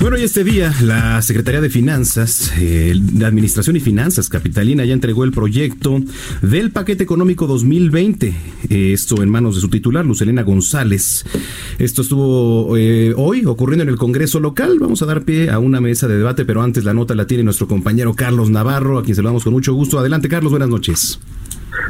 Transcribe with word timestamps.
Bueno, 0.00 0.16
y 0.16 0.22
este 0.22 0.44
día 0.44 0.74
la 0.80 1.20
Secretaría 1.20 1.60
de 1.60 1.68
Finanzas, 1.68 2.54
eh, 2.58 2.94
de 2.98 3.26
Administración 3.26 3.76
y 3.76 3.80
Finanzas 3.80 4.30
Capitalina 4.30 4.82
ya 4.86 4.94
entregó 4.94 5.24
el 5.24 5.30
proyecto 5.30 6.00
del 6.40 6.70
paquete 6.70 7.04
económico 7.04 7.46
2020. 7.46 8.34
Eh, 8.70 8.92
esto 8.94 9.22
en 9.22 9.28
manos 9.28 9.56
de 9.56 9.60
su 9.60 9.68
titular, 9.68 10.06
Lucelena 10.06 10.42
González. 10.42 11.26
Esto 11.78 12.00
estuvo 12.00 12.78
eh, 12.78 13.12
hoy 13.14 13.44
ocurriendo 13.44 13.82
en 13.82 13.90
el 13.90 13.98
Congreso 13.98 14.40
local. 14.40 14.78
Vamos 14.80 15.02
a 15.02 15.06
dar 15.06 15.22
pie 15.22 15.50
a 15.50 15.58
una 15.58 15.82
mesa 15.82 16.08
de 16.08 16.16
debate, 16.16 16.46
pero 16.46 16.62
antes 16.62 16.84
la 16.84 16.94
nota 16.94 17.14
la 17.14 17.26
tiene 17.26 17.44
nuestro 17.44 17.68
compañero 17.68 18.14
Carlos 18.14 18.48
Navarro, 18.48 18.98
a 18.98 19.02
quien 19.02 19.14
saludamos 19.14 19.44
con 19.44 19.52
mucho 19.52 19.74
gusto. 19.74 19.98
Adelante, 19.98 20.30
Carlos, 20.30 20.50
buenas 20.50 20.70
noches. 20.70 21.20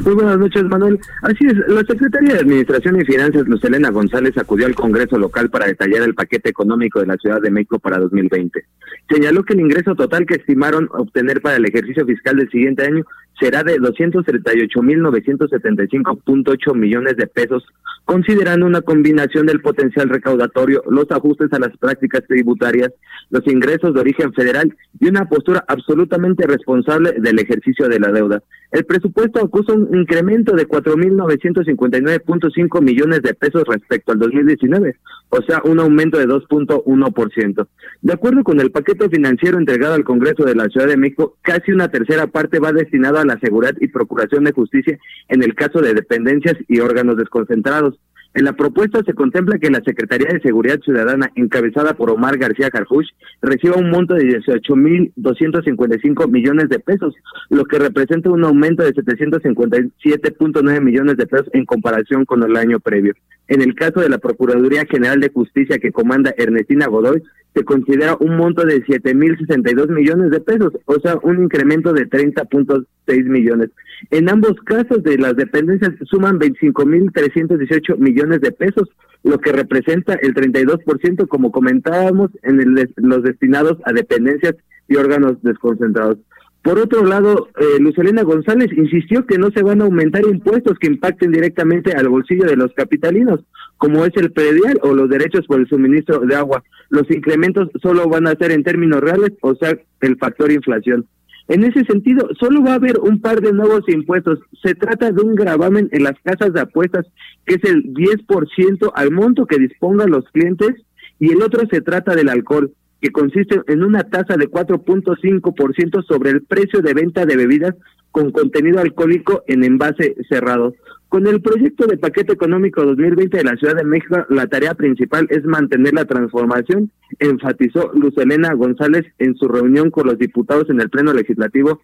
Muy 0.04 0.14
buenas 0.14 0.38
noches, 0.38 0.64
Manuel. 0.64 0.98
Así 1.22 1.46
es, 1.46 1.54
la 1.68 1.82
Secretaría 1.84 2.34
de 2.34 2.40
Administración 2.40 3.00
y 3.00 3.04
Finanzas, 3.04 3.46
Lucelena 3.46 3.90
González, 3.90 4.36
acudió 4.38 4.66
al 4.66 4.74
Congreso 4.74 5.18
local 5.18 5.50
para 5.50 5.66
detallar 5.66 6.02
el 6.02 6.14
paquete 6.14 6.48
económico 6.48 7.00
de 7.00 7.06
la 7.06 7.16
Ciudad 7.16 7.40
de 7.40 7.50
México 7.50 7.78
para 7.78 7.98
2020. 7.98 8.64
Señaló 9.08 9.42
que 9.42 9.54
el 9.54 9.60
ingreso 9.60 9.94
total 9.94 10.26
que 10.26 10.36
estimaron 10.36 10.88
obtener 10.92 11.40
para 11.40 11.56
el 11.56 11.66
ejercicio 11.66 12.06
fiscal 12.06 12.36
del 12.36 12.50
siguiente 12.50 12.84
año 12.84 13.04
será 13.40 13.62
de 13.62 13.78
238.975.8 13.78 16.74
millones 16.74 17.16
de 17.16 17.26
pesos, 17.26 17.64
considerando 18.04 18.66
una 18.66 18.82
combinación 18.82 19.46
del 19.46 19.60
potencial 19.60 20.08
recaudatorio, 20.08 20.82
los 20.90 21.06
ajustes 21.10 21.52
a 21.52 21.58
las 21.58 21.76
prácticas 21.78 22.22
tributarias, 22.28 22.92
los 23.30 23.46
ingresos 23.46 23.94
de 23.94 24.00
origen 24.00 24.34
federal 24.34 24.76
y 24.98 25.08
una 25.08 25.28
postura 25.28 25.64
absolutamente 25.66 26.46
responsable 26.46 27.12
del 27.18 27.38
ejercicio 27.38 27.88
de 27.88 28.00
la 28.00 28.12
deuda. 28.12 28.42
El 28.72 28.84
presupuesto 28.84 29.40
acusa 29.40 29.72
un 29.72 29.96
incremento 29.96 30.54
de 30.54 30.68
4.959.5 30.68 32.82
millones 32.82 33.22
de 33.22 33.32
pesos 33.34 33.64
respecto 33.66 34.12
al 34.12 34.20
2019, 34.20 34.96
o 35.30 35.42
sea, 35.42 35.60
un 35.64 35.80
aumento 35.80 36.18
de 36.18 36.28
2.1%. 36.28 37.66
De 38.02 38.12
acuerdo 38.12 38.44
con 38.44 38.60
el 38.60 38.70
paquete 38.70 39.08
financiero 39.08 39.58
entregado 39.58 39.94
al 39.94 40.04
Congreso 40.04 40.44
de 40.44 40.54
la 40.54 40.66
Ciudad 40.66 40.86
de 40.86 40.96
México, 40.96 41.36
casi 41.42 41.72
una 41.72 41.88
tercera 41.88 42.28
parte 42.28 42.60
va 42.60 42.72
destinada 42.72 43.22
a 43.22 43.24
la 43.30 43.40
seguridad 43.40 43.74
y 43.80 43.88
procuración 43.88 44.44
de 44.44 44.52
justicia 44.52 44.98
en 45.28 45.42
el 45.42 45.54
caso 45.54 45.80
de 45.80 45.94
dependencias 45.94 46.56
y 46.68 46.80
órganos 46.80 47.16
desconcentrados. 47.16 47.98
En 48.32 48.44
la 48.44 48.52
propuesta 48.52 49.02
se 49.04 49.12
contempla 49.12 49.58
que 49.58 49.70
la 49.70 49.82
Secretaría 49.84 50.28
de 50.32 50.40
Seguridad 50.40 50.78
Ciudadana, 50.80 51.32
encabezada 51.34 51.94
por 51.94 52.10
Omar 52.10 52.38
García 52.38 52.70
Carjuch, 52.70 53.08
reciba 53.42 53.74
un 53.74 53.90
monto 53.90 54.14
de 54.14 54.22
18.255 54.22 56.30
millones 56.30 56.68
de 56.68 56.78
pesos, 56.78 57.12
lo 57.48 57.64
que 57.64 57.80
representa 57.80 58.30
un 58.30 58.44
aumento 58.44 58.84
de 58.84 58.94
757.9 58.94 60.80
millones 60.80 61.16
de 61.16 61.26
pesos 61.26 61.48
en 61.52 61.64
comparación 61.64 62.24
con 62.24 62.44
el 62.44 62.56
año 62.56 62.78
previo. 62.78 63.14
En 63.48 63.62
el 63.62 63.74
caso 63.74 63.98
de 63.98 64.08
la 64.08 64.18
Procuraduría 64.18 64.86
General 64.88 65.18
de 65.18 65.30
Justicia 65.30 65.78
que 65.78 65.90
comanda 65.90 66.32
Ernestina 66.36 66.86
Godoy, 66.86 67.24
se 67.54 67.64
considera 67.64 68.16
un 68.20 68.36
monto 68.36 68.64
de 68.64 68.82
7.062 68.84 69.88
millones 69.88 70.30
de 70.30 70.40
pesos, 70.40 70.72
o 70.84 71.00
sea, 71.00 71.16
un 71.22 71.42
incremento 71.42 71.92
de 71.92 72.08
30.6 72.08 73.24
millones. 73.24 73.70
En 74.10 74.28
ambos 74.28 74.54
casos 74.64 75.02
de 75.02 75.18
las 75.18 75.36
dependencias 75.36 75.92
suman 76.08 76.38
25.318 76.38 77.96
millones 77.98 78.40
de 78.40 78.52
pesos, 78.52 78.88
lo 79.24 79.38
que 79.38 79.52
representa 79.52 80.14
el 80.14 80.34
32%, 80.34 81.28
como 81.28 81.50
comentábamos, 81.50 82.30
en 82.42 82.74
los 82.96 83.22
destinados 83.22 83.78
a 83.84 83.92
dependencias 83.92 84.54
y 84.88 84.96
órganos 84.96 85.42
desconcentrados. 85.42 86.18
Por 86.62 86.78
otro 86.78 87.04
lado, 87.04 87.48
eh, 87.58 87.80
Lucelena 87.80 88.22
González 88.22 88.70
insistió 88.76 89.24
que 89.24 89.38
no 89.38 89.50
se 89.50 89.62
van 89.62 89.80
a 89.80 89.84
aumentar 89.84 90.22
impuestos 90.26 90.78
que 90.78 90.88
impacten 90.88 91.32
directamente 91.32 91.94
al 91.94 92.08
bolsillo 92.08 92.44
de 92.44 92.56
los 92.56 92.72
capitalinos, 92.74 93.40
como 93.80 94.04
es 94.04 94.12
el 94.16 94.30
predial 94.30 94.78
o 94.82 94.94
los 94.94 95.08
derechos 95.08 95.46
por 95.46 95.58
el 95.58 95.66
suministro 95.66 96.18
de 96.20 96.36
agua. 96.36 96.62
Los 96.90 97.10
incrementos 97.10 97.70
solo 97.82 98.06
van 98.10 98.26
a 98.26 98.34
ser 98.34 98.52
en 98.52 98.62
términos 98.62 99.00
reales, 99.00 99.30
o 99.40 99.54
sea, 99.54 99.74
el 100.02 100.18
factor 100.18 100.52
inflación. 100.52 101.06
En 101.48 101.64
ese 101.64 101.82
sentido, 101.86 102.28
solo 102.38 102.62
va 102.62 102.72
a 102.72 102.74
haber 102.74 103.00
un 103.00 103.22
par 103.22 103.40
de 103.40 103.54
nuevos 103.54 103.80
impuestos. 103.88 104.38
Se 104.62 104.74
trata 104.74 105.10
de 105.12 105.22
un 105.22 105.34
gravamen 105.34 105.88
en 105.92 106.02
las 106.02 106.12
casas 106.22 106.52
de 106.52 106.60
apuestas, 106.60 107.06
que 107.46 107.54
es 107.54 107.64
el 107.64 107.94
10% 107.94 108.92
al 108.94 109.10
monto 109.12 109.46
que 109.46 109.58
dispongan 109.58 110.10
los 110.10 110.26
clientes, 110.26 110.72
y 111.18 111.32
el 111.32 111.40
otro 111.42 111.62
se 111.70 111.80
trata 111.80 112.14
del 112.14 112.28
alcohol, 112.28 112.74
que 113.00 113.10
consiste 113.10 113.62
en 113.66 113.82
una 113.82 114.02
tasa 114.02 114.36
de 114.36 114.50
4.5% 114.50 116.04
sobre 116.06 116.32
el 116.32 116.42
precio 116.42 116.82
de 116.82 116.92
venta 116.92 117.24
de 117.24 117.36
bebidas 117.36 117.74
con 118.10 118.30
contenido 118.32 118.80
alcohólico 118.80 119.42
en 119.46 119.64
envase 119.64 120.16
cerrado. 120.28 120.74
Con 121.08 121.26
el 121.26 121.40
proyecto 121.40 121.86
de 121.86 121.98
paquete 121.98 122.32
económico 122.32 122.84
2020 122.84 123.36
de 123.36 123.44
la 123.44 123.56
Ciudad 123.56 123.74
de 123.74 123.84
México, 123.84 124.24
la 124.28 124.46
tarea 124.46 124.74
principal 124.74 125.26
es 125.30 125.44
mantener 125.44 125.92
la 125.92 126.04
transformación, 126.04 126.92
enfatizó 127.18 127.90
Lucelena 127.94 128.54
González 128.54 129.04
en 129.18 129.34
su 129.34 129.48
reunión 129.48 129.90
con 129.90 130.06
los 130.06 130.18
diputados 130.18 130.70
en 130.70 130.80
el 130.80 130.88
Pleno 130.88 131.12
Legislativo 131.12 131.80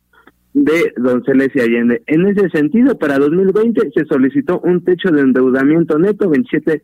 de 0.54 0.94
Don 0.96 1.24
Celeste 1.24 1.60
Allende. 1.60 2.02
En 2.06 2.26
ese 2.26 2.48
sentido, 2.50 2.98
para 2.98 3.18
2020 3.18 3.90
se 3.94 4.04
solicitó 4.06 4.60
un 4.60 4.84
techo 4.84 5.10
de 5.10 5.22
endeudamiento 5.22 5.98
neto 5.98 6.30
27 6.30 6.82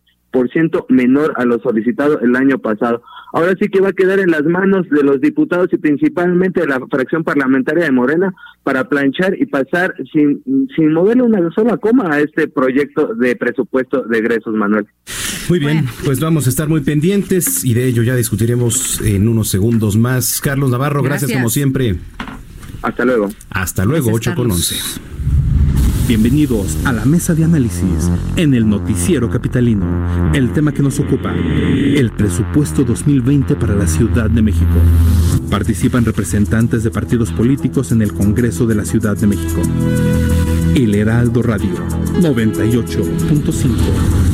ciento 0.51 0.87
menor 0.89 1.35
a 1.37 1.45
lo 1.45 1.59
solicitado 1.61 2.21
el 2.21 2.35
año 2.37 2.59
pasado. 2.59 3.03
Ahora 3.33 3.55
sí 3.61 3.69
que 3.69 3.81
va 3.81 3.89
a 3.89 3.93
quedar 3.93 4.19
en 4.19 4.31
las 4.31 4.45
manos 4.45 4.89
de 4.91 5.03
los 5.03 5.21
diputados 5.21 5.69
y 5.73 5.79
principalmente 5.79 6.61
de 6.61 6.67
la 6.67 6.81
fracción 6.91 7.25
parlamentaria 7.25 7.85
de 7.85 7.93
Morena 7.93 8.35
para 8.63 8.89
planchar 8.89 9.35
y 9.39 9.47
pasar 9.47 9.95
sin, 10.13 10.43
sin 10.77 10.93
moverle 10.93 11.23
una 11.23 11.51
sola 11.55 11.77
coma 11.77 12.13
a 12.13 12.21
este 12.21 12.49
proyecto 12.49 13.15
de 13.15 13.37
presupuesto 13.37 14.03
de 14.03 14.19
egresos, 14.19 14.55
Manuel. 14.55 14.87
Muy 15.49 15.59
bien, 15.59 15.87
pues 16.05 16.21
vamos 16.21 16.47
a 16.47 16.51
estar 16.51 16.69
muy 16.69 16.81
pendientes 16.81 17.65
y 17.65 17.75
de 17.75 17.87
ello 17.87 18.03
ya 18.03 18.15
discutiremos 18.15 19.01
en 19.01 19.29
unos 19.29 19.49
segundos 19.49 19.97
más. 19.97 20.41
Carlos 20.41 20.71
Navarro, 20.71 21.03
gracias, 21.03 21.33
como 21.33 21.49
siempre. 21.49 21.97
Hasta 22.83 23.05
luego. 23.05 23.29
Hasta 23.51 23.85
luego, 23.85 24.11
8 24.13 24.35
con 24.35 24.51
11. 24.51 24.77
Bienvenidos 26.13 26.77
a 26.85 26.93
la 26.93 27.07
mesa 27.07 27.35
de 27.35 27.43
análisis 27.43 28.11
en 28.37 28.53
el 28.53 28.69
noticiero 28.69 29.31
capitalino. 29.31 29.87
El 30.35 30.53
tema 30.53 30.71
que 30.71 30.83
nos 30.83 31.01
ocupa, 31.01 31.35
el 31.35 32.11
presupuesto 32.11 32.85
2020 32.85 33.57
para 33.57 33.75
la 33.75 33.87
Ciudad 33.87 34.29
de 34.29 34.43
México. 34.43 34.75
Participan 35.49 36.05
representantes 36.05 36.85
de 36.85 36.91
partidos 36.91 37.33
políticos 37.33 37.93
en 37.93 38.03
el 38.03 38.13
Congreso 38.13 38.67
de 38.67 38.75
la 38.75 38.85
Ciudad 38.85 39.17
de 39.17 39.27
México. 39.27 39.63
El 40.75 40.95
Heraldo 40.95 41.43
Radio 41.43 41.77
98.5. 42.21 44.32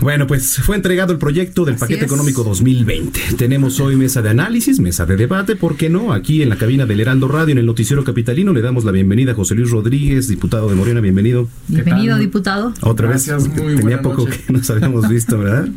Bueno, 0.00 0.28
pues 0.28 0.58
fue 0.58 0.76
entregado 0.76 1.12
el 1.12 1.18
proyecto 1.18 1.64
del 1.64 1.74
paquete 1.74 2.04
económico 2.04 2.44
2020. 2.44 3.20
Tenemos 3.36 3.80
hoy 3.80 3.96
mesa 3.96 4.22
de 4.22 4.30
análisis, 4.30 4.78
mesa 4.78 5.06
de 5.06 5.16
debate, 5.16 5.56
¿por 5.56 5.76
qué 5.76 5.90
no? 5.90 6.12
Aquí 6.12 6.40
en 6.40 6.48
la 6.48 6.56
cabina 6.56 6.86
del 6.86 7.00
Heraldo 7.00 7.26
Radio, 7.26 7.52
en 7.52 7.58
el 7.58 7.66
Noticiero 7.66 8.04
Capitalino, 8.04 8.52
le 8.52 8.62
damos 8.62 8.84
la 8.84 8.92
bienvenida 8.92 9.32
a 9.32 9.34
José 9.34 9.56
Luis 9.56 9.70
Rodríguez, 9.70 10.28
diputado 10.28 10.68
de 10.68 10.76
Morena, 10.76 11.00
bienvenido. 11.00 11.48
Bienvenido, 11.66 12.16
diputado. 12.16 12.72
Otra 12.80 13.08
vez, 13.08 13.28
tenía 13.56 14.00
poco 14.00 14.26
que 14.26 14.52
nos 14.52 14.70
habíamos 14.70 15.08
visto, 15.10 15.36
¿verdad? 15.36 15.68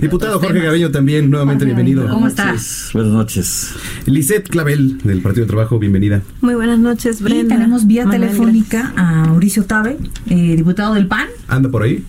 diputado 0.00 0.40
Jorge 0.40 0.60
Gabeño 0.60 0.90
también, 0.90 1.30
nuevamente 1.30 1.64
bienvenido. 1.64 2.08
¿Cómo 2.08 2.26
estás? 2.26 2.90
Buenas 2.92 3.12
noches. 3.12 3.74
Lisette 4.06 4.48
Clavel, 4.48 4.98
del 5.04 5.22
Partido 5.22 5.46
de 5.46 5.50
Trabajo, 5.50 5.78
bienvenida. 5.78 6.22
Muy 6.40 6.54
buenas 6.56 6.80
noches, 6.80 7.22
Brenda. 7.22 7.54
Y 7.54 7.58
tenemos 7.58 7.86
vía 7.86 8.10
telefónica 8.10 8.92
a 8.96 9.26
Mauricio 9.26 9.64
Tabe, 9.64 9.98
eh, 10.28 10.56
diputado 10.56 10.94
del 10.94 11.06
PAN. 11.06 11.28
¿Anda 11.46 11.68
por 11.70 11.84
ahí? 11.84 12.04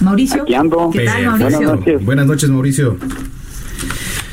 Mauricio. 0.00 0.44
¿Qué 0.44 1.04
tal, 1.04 1.26
Mauricio? 1.26 1.38
Buenas 1.38 1.60
noches. 1.60 2.04
Buenas 2.04 2.26
noches, 2.26 2.50
Mauricio. 2.50 2.96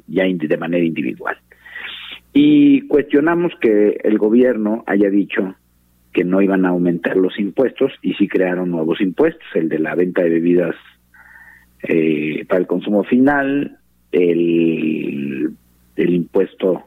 ya 0.06 0.24
de 0.24 0.56
manera 0.56 0.84
individual. 0.84 1.36
Y 2.32 2.82
cuestionamos 2.88 3.52
que 3.60 4.00
el 4.02 4.16
gobierno 4.16 4.84
haya 4.86 5.10
dicho 5.10 5.54
que 6.12 6.24
no 6.24 6.40
iban 6.40 6.64
a 6.64 6.70
aumentar 6.70 7.16
los 7.16 7.38
impuestos 7.38 7.92
y 8.02 8.14
sí 8.14 8.26
crearon 8.26 8.70
nuevos 8.70 9.00
impuestos, 9.00 9.46
el 9.54 9.68
de 9.68 9.78
la 9.78 9.94
venta 9.94 10.22
de 10.22 10.30
bebidas 10.30 10.74
eh, 11.82 12.44
para 12.48 12.60
el 12.60 12.66
consumo 12.66 13.04
final, 13.04 13.78
el, 14.12 15.52
el 15.96 16.10
impuesto 16.10 16.84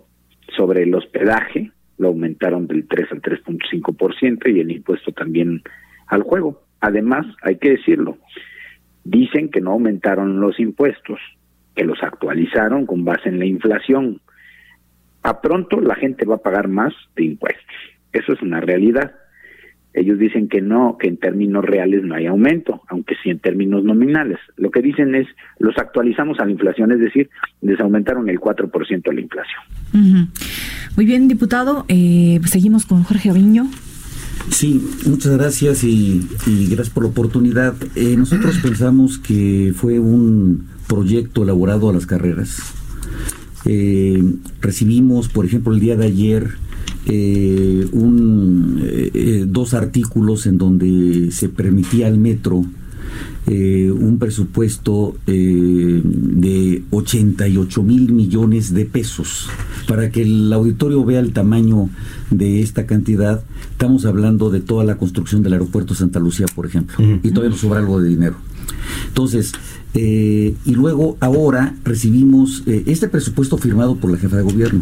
sobre 0.56 0.84
el 0.84 0.96
hospedaje, 0.96 1.72
lo 2.02 2.10
aumentaron 2.10 2.68
del 2.68 2.88
3 2.88 3.12
al 3.12 3.22
3.5% 3.22 4.54
y 4.54 4.60
el 4.60 4.72
impuesto 4.72 5.12
también 5.12 5.62
al 6.08 6.24
juego. 6.24 6.64
Además, 6.80 7.28
hay 7.44 7.58
que 7.58 7.70
decirlo, 7.70 8.18
dicen 9.04 9.50
que 9.50 9.62
no 9.62 9.72
aumentaron 9.72 10.42
los 10.42 10.60
impuestos, 10.60 11.20
que 11.76 11.86
los 11.86 12.02
actualizaron 12.02 12.88
con 12.88 13.06
base 13.06 13.30
en 13.30 13.38
la 13.38 13.46
inflación. 13.46 14.20
A 15.22 15.42
pronto 15.42 15.80
la 15.80 15.96
gente 15.96 16.26
va 16.26 16.36
a 16.36 16.42
pagar 16.42 16.68
más 16.68 16.94
de 17.16 17.26
impuestos. 17.26 17.76
Eso 18.12 18.34
es 18.34 18.42
una 18.42 18.60
realidad. 18.60 19.14
Ellos 19.94 20.18
dicen 20.20 20.48
que 20.48 20.62
no, 20.62 20.98
que 20.98 21.08
en 21.08 21.18
términos 21.18 21.66
reales 21.66 22.04
no 22.04 22.16
hay 22.16 22.26
aumento, 22.26 22.82
aunque 22.88 23.16
sí 23.22 23.30
en 23.30 23.40
términos 23.40 23.84
nominales. 23.84 24.40
Lo 24.56 24.72
que 24.72 24.82
dicen 24.82 25.16
es, 25.16 25.28
los 25.60 25.78
actualizamos 25.78 26.40
a 26.40 26.46
la 26.46 26.52
inflación, 26.52 26.92
es 26.92 27.00
decir, 27.00 27.30
les 27.62 27.80
aumentaron 27.80 28.30
el 28.30 28.40
4% 28.40 29.14
la 29.14 29.22
inflación. 29.22 30.30
Muy 30.96 31.06
bien, 31.06 31.28
diputado. 31.28 31.86
Eh, 31.90 32.40
seguimos 32.46 32.86
con 32.86 33.04
Jorge 33.04 33.30
Aviño. 33.30 33.68
Sí, 34.50 34.82
muchas 35.06 35.38
gracias 35.38 35.84
y, 35.84 36.28
gracias 36.70 36.90
por 36.90 37.04
la 37.04 37.10
oportunidad. 37.10 37.76
Eh, 37.96 38.16
nosotros 38.18 38.58
pensamos 38.64 39.18
que 39.20 39.74
fue 39.76 40.00
un 40.00 40.68
proyecto 40.88 41.44
elaborado 41.44 41.90
a 41.90 41.94
las 41.94 42.06
carreras. 42.06 42.74
Eh, 43.66 44.24
recibimos, 44.60 45.30
por 45.30 45.46
ejemplo, 45.46 45.74
el 45.74 45.80
día 45.80 45.96
de 45.96 46.06
ayer 46.06 46.48
eh, 47.08 47.88
un, 47.92 48.82
dos 49.48 49.74
artículos 49.74 50.46
en 50.46 50.58
donde 50.58 51.30
se 51.32 51.50
permitía 51.50 52.08
al 52.08 52.18
metro 52.18 52.66
un 53.48 54.18
presupuesto 54.20 55.16
de 55.26 56.84
88 56.92 57.84
mil 57.84 58.12
millones 58.14 58.74
de 58.74 58.86
pesos. 58.86 59.50
Para 59.88 60.10
que 60.10 60.22
el 60.22 60.54
auditorio 60.54 61.04
vea 61.04 61.20
el 61.20 61.34
tamaño 61.34 61.90
de 62.30 62.62
esta 62.62 62.86
cantidad, 62.86 63.44
estamos 63.72 64.06
hablando 64.06 64.52
de 64.52 64.62
toda 64.62 64.86
la 64.86 64.98
construcción 64.98 65.44
del 65.44 65.54
aeropuerto 65.54 65.96
Santa 65.96 66.20
Lucía, 66.20 66.46
por 66.56 66.66
ejemplo, 66.66 66.96
y 67.24 67.30
todavía 67.32 67.50
nos 67.50 67.60
sobra 67.60 67.80
algo 67.80 68.00
de 68.00 68.10
dinero. 68.10 68.36
Entonces, 69.08 69.52
eh, 69.94 70.56
y 70.66 70.72
luego 70.74 71.18
ahora 71.20 71.76
recibimos 71.84 72.64
eh, 72.66 72.84
este 72.86 73.10
presupuesto 73.10 73.58
firmado 73.58 73.96
por 73.98 74.12
la 74.12 74.18
jefa 74.18 74.38
de 74.38 74.44
gobierno. 74.44 74.82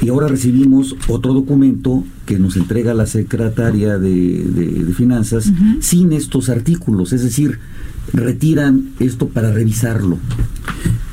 Y 0.00 0.08
ahora 0.08 0.28
recibimos 0.28 0.96
otro 1.08 1.34
documento 1.34 2.04
que 2.24 2.38
nos 2.38 2.56
entrega 2.56 2.94
la 2.94 3.06
secretaria 3.06 3.98
de, 3.98 4.92
Finanzas 4.96 5.50
sin 5.80 6.12
estos 6.12 6.48
artículos. 6.48 7.12
Es 7.12 7.22
decir, 7.22 7.58
retiran 8.12 8.90
esto 9.00 9.28
para 9.28 9.52
revisarlo. 9.52 10.18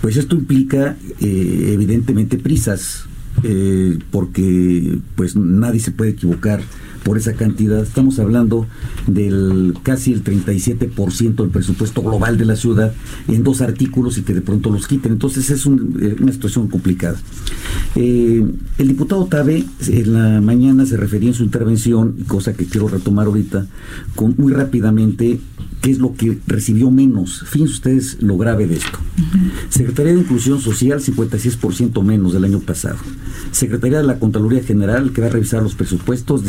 Pues 0.01 0.17
esto 0.17 0.35
implica 0.35 0.97
eh, 1.19 1.71
evidentemente 1.73 2.37
prisas 2.37 3.05
eh, 3.43 3.97
porque 4.11 4.97
pues 5.15 5.35
nadie 5.35 5.79
se 5.79 5.91
puede 5.91 6.11
equivocar 6.11 6.61
por 7.03 7.17
esa 7.17 7.33
cantidad. 7.33 7.81
Estamos 7.81 8.19
hablando 8.19 8.67
del 9.07 9.73
casi 9.83 10.13
el 10.13 10.23
37% 10.23 11.35
del 11.35 11.49
presupuesto 11.49 12.01
global 12.01 12.37
de 12.37 12.45
la 12.45 12.55
ciudad 12.55 12.93
en 13.27 13.43
dos 13.43 13.61
artículos 13.61 14.17
y 14.17 14.23
que 14.23 14.33
de 14.33 14.41
pronto 14.41 14.69
los 14.69 14.87
quiten. 14.87 15.13
Entonces 15.13 15.49
es 15.49 15.65
eh, 15.65 16.15
una 16.19 16.31
situación 16.31 16.67
complicada. 16.67 17.17
Eh, 17.95 18.45
el 18.77 18.87
diputado 18.87 19.25
Tabe 19.25 19.65
en 19.87 20.13
la 20.13 20.41
mañana 20.41 20.85
se 20.85 20.97
refería 20.97 21.29
en 21.29 21.35
su 21.35 21.43
intervención, 21.43 22.17
cosa 22.27 22.53
que 22.53 22.65
quiero 22.65 22.87
retomar 22.87 23.27
ahorita, 23.27 23.67
con, 24.15 24.35
muy 24.37 24.53
rápidamente 24.53 25.39
qué 25.81 25.91
es 25.91 25.99
lo 25.99 26.13
que 26.13 26.39
recibió 26.47 26.91
menos. 26.91 27.43
Fíjense 27.47 27.73
ustedes 27.73 28.17
lo 28.21 28.37
grave 28.37 28.67
de 28.67 28.75
esto. 28.75 28.99
Secretaría 29.69 30.13
de 30.13 30.19
Inclusión 30.19 30.59
Social, 30.59 30.99
56% 30.99 32.03
menos 32.03 32.33
del 32.33 32.45
año 32.45 32.59
pasado. 32.59 32.97
Secretaría 33.51 33.99
de 33.99 34.07
la 34.07 34.19
Contraloría 34.19 34.63
General, 34.63 35.11
que 35.11 35.21
va 35.21 35.27
a 35.27 35.31
revisar 35.31 35.63
los 35.63 35.75
presupuestos, 35.75 36.43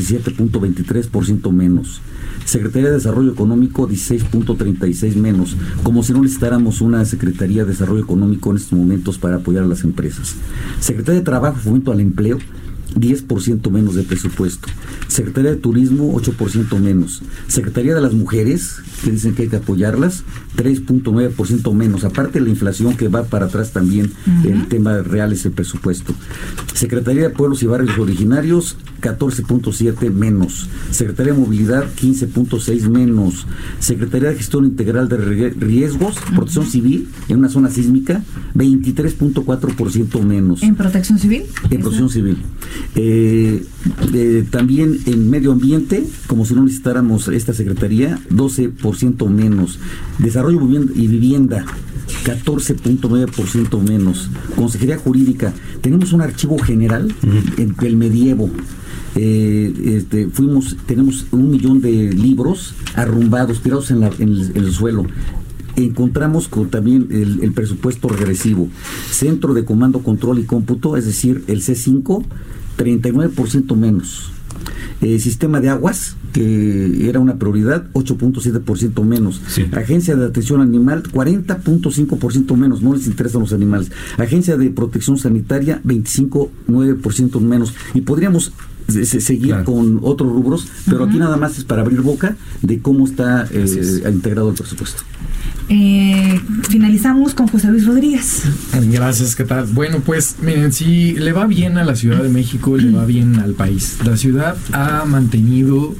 17.23% 0.48 1.52
menos. 1.52 2.00
Secretaría 2.44 2.88
de 2.88 2.96
Desarrollo 2.96 3.32
Económico, 3.32 3.88
16.36 3.88 5.14
menos, 5.16 5.56
como 5.82 6.02
si 6.02 6.12
no 6.12 6.22
necesitáramos 6.22 6.80
una 6.80 7.04
Secretaría 7.04 7.64
de 7.64 7.70
Desarrollo 7.70 8.02
Económico 8.02 8.50
en 8.50 8.56
estos 8.56 8.78
momentos 8.78 9.18
para 9.18 9.36
apoyar 9.36 9.64
a 9.64 9.68
las 9.68 9.84
empresas. 9.84 10.34
Secretaría 10.80 11.20
de 11.20 11.24
Trabajo, 11.24 11.58
Fomento 11.58 11.92
al 11.92 12.00
Empleo, 12.00 12.38
10% 12.94 13.70
menos 13.70 13.94
de 13.94 14.02
presupuesto. 14.02 14.68
Secretaría 15.08 15.50
de 15.50 15.56
Turismo, 15.56 16.14
8% 16.14 16.78
menos. 16.78 17.22
Secretaría 17.48 17.94
de 17.94 18.00
las 18.00 18.12
Mujeres, 18.12 18.76
que 19.04 19.10
dicen 19.10 19.34
que 19.34 19.42
hay 19.42 19.48
que 19.48 19.56
apoyarlas, 19.56 20.24
3.9% 20.56 21.72
menos. 21.74 22.04
Aparte 22.04 22.38
de 22.38 22.44
la 22.44 22.50
inflación 22.50 22.96
que 22.96 23.08
va 23.08 23.24
para 23.24 23.46
atrás 23.46 23.72
también, 23.72 24.12
el 24.44 24.68
tema 24.68 24.98
real 24.98 25.32
es 25.32 25.44
el 25.44 25.52
presupuesto. 25.52 26.14
Secretaría 26.74 27.22
de 27.22 27.30
Pueblos 27.30 27.62
y 27.62 27.66
Barrios 27.66 27.98
Originarios, 27.98 28.76
14.7 29.00 30.10
menos. 30.10 30.68
Secretaría 30.90 31.32
de 31.32 31.38
Movilidad, 31.38 31.84
15.6 31.96 32.88
menos. 32.88 33.46
Secretaría 33.78 34.30
de 34.30 34.36
Gestión 34.36 34.64
Integral 34.64 35.08
de 35.08 35.16
Riesgos, 35.52 36.16
Protección 36.34 36.66
Civil, 36.66 37.08
en 37.28 37.38
una 37.38 37.48
zona 37.48 37.70
sísmica, 37.70 38.22
23.4% 38.54 40.22
menos. 40.22 40.62
¿En 40.62 40.74
Protección 40.74 41.18
Civil? 41.18 41.44
En 41.70 41.80
Protección 41.80 42.10
Civil. 42.10 42.38
Eh, 42.96 43.64
eh, 44.12 44.44
también 44.50 44.98
en 45.06 45.30
medio 45.30 45.52
ambiente, 45.52 46.04
como 46.26 46.44
si 46.44 46.54
no 46.54 46.64
necesitáramos 46.64 47.28
esta 47.28 47.54
secretaría, 47.54 48.18
12% 48.30 49.28
menos. 49.28 49.78
Desarrollo 50.18 50.60
y 50.94 51.06
vivienda, 51.06 51.64
14.9% 52.24 53.80
menos. 53.82 54.30
Consejería 54.56 54.98
Jurídica, 54.98 55.52
tenemos 55.80 56.12
un 56.12 56.22
archivo 56.22 56.58
general 56.58 57.14
del 57.78 57.96
medievo 57.96 58.50
eh, 59.16 59.72
este, 59.96 60.28
fuimos, 60.28 60.76
tenemos 60.86 61.26
un 61.32 61.50
millón 61.50 61.80
de 61.80 62.12
libros 62.12 62.74
arrumbados, 62.94 63.60
tirados 63.60 63.90
en, 63.90 64.04
el, 64.04 64.72
suelo 64.72 65.06
encontramos 65.76 66.48
con 66.48 66.68
también 66.68 67.08
el, 67.10 67.52
presupuesto 67.52 68.08
regresivo. 68.08 68.68
Centro 69.10 69.54
de 69.54 69.64
Comando, 69.64 70.00
Control 70.00 70.38
y 70.38 70.44
Cómputo, 70.44 70.96
es 70.96 71.06
decir, 71.06 71.42
el 71.46 71.62
C5, 71.62 72.22
39% 72.80 73.76
menos. 73.76 74.32
Eh, 75.02 75.18
sistema 75.18 75.60
de 75.60 75.68
aguas, 75.68 76.16
que 76.32 77.08
era 77.08 77.20
una 77.20 77.36
prioridad, 77.38 77.86
8.7% 77.92 79.02
menos. 79.04 79.40
Agencia 79.72 80.16
de 80.16 80.26
Atención 80.26 80.60
Animal, 80.60 81.02
40.5% 81.04 82.56
menos, 82.56 82.82
no 82.82 82.94
les 82.94 83.06
interesan 83.06 83.42
los 83.42 83.52
animales. 83.52 83.90
Agencia 84.18 84.56
de 84.56 84.70
Protección 84.70 85.18
Sanitaria, 85.18 85.80
25.9% 85.84 87.40
menos. 87.40 87.74
Y 87.94 88.02
podríamos 88.02 88.52
seguir 88.88 89.62
con 89.64 90.00
otros 90.02 90.30
rubros, 90.30 90.66
pero 90.86 91.04
aquí 91.04 91.18
nada 91.18 91.36
más 91.36 91.58
es 91.58 91.64
para 91.64 91.82
abrir 91.82 92.00
boca 92.00 92.36
de 92.62 92.80
cómo 92.80 93.06
está 93.06 93.46
eh, 93.50 94.02
integrado 94.10 94.50
el 94.50 94.56
presupuesto. 94.56 95.02
Eh, 95.72 96.40
finalizamos 96.68 97.32
con 97.32 97.46
José 97.46 97.68
Luis 97.68 97.86
Rodríguez. 97.86 98.42
Gracias, 98.90 99.36
¿qué 99.36 99.44
tal? 99.44 99.66
Bueno, 99.66 100.00
pues 100.04 100.34
miren, 100.42 100.72
si 100.72 101.12
le 101.12 101.32
va 101.32 101.46
bien 101.46 101.78
a 101.78 101.84
la 101.84 101.94
Ciudad 101.94 102.20
de 102.24 102.28
México, 102.28 102.76
le 102.76 102.90
va 102.90 103.04
bien 103.04 103.38
al 103.38 103.54
país. 103.54 103.98
La 104.04 104.16
ciudad 104.16 104.56
ha 104.72 105.04
mantenido 105.04 105.94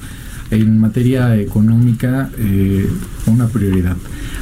en 0.50 0.80
materia 0.80 1.36
económica 1.36 2.30
eh, 2.36 2.90
una 3.26 3.46
prioridad. 3.46 3.96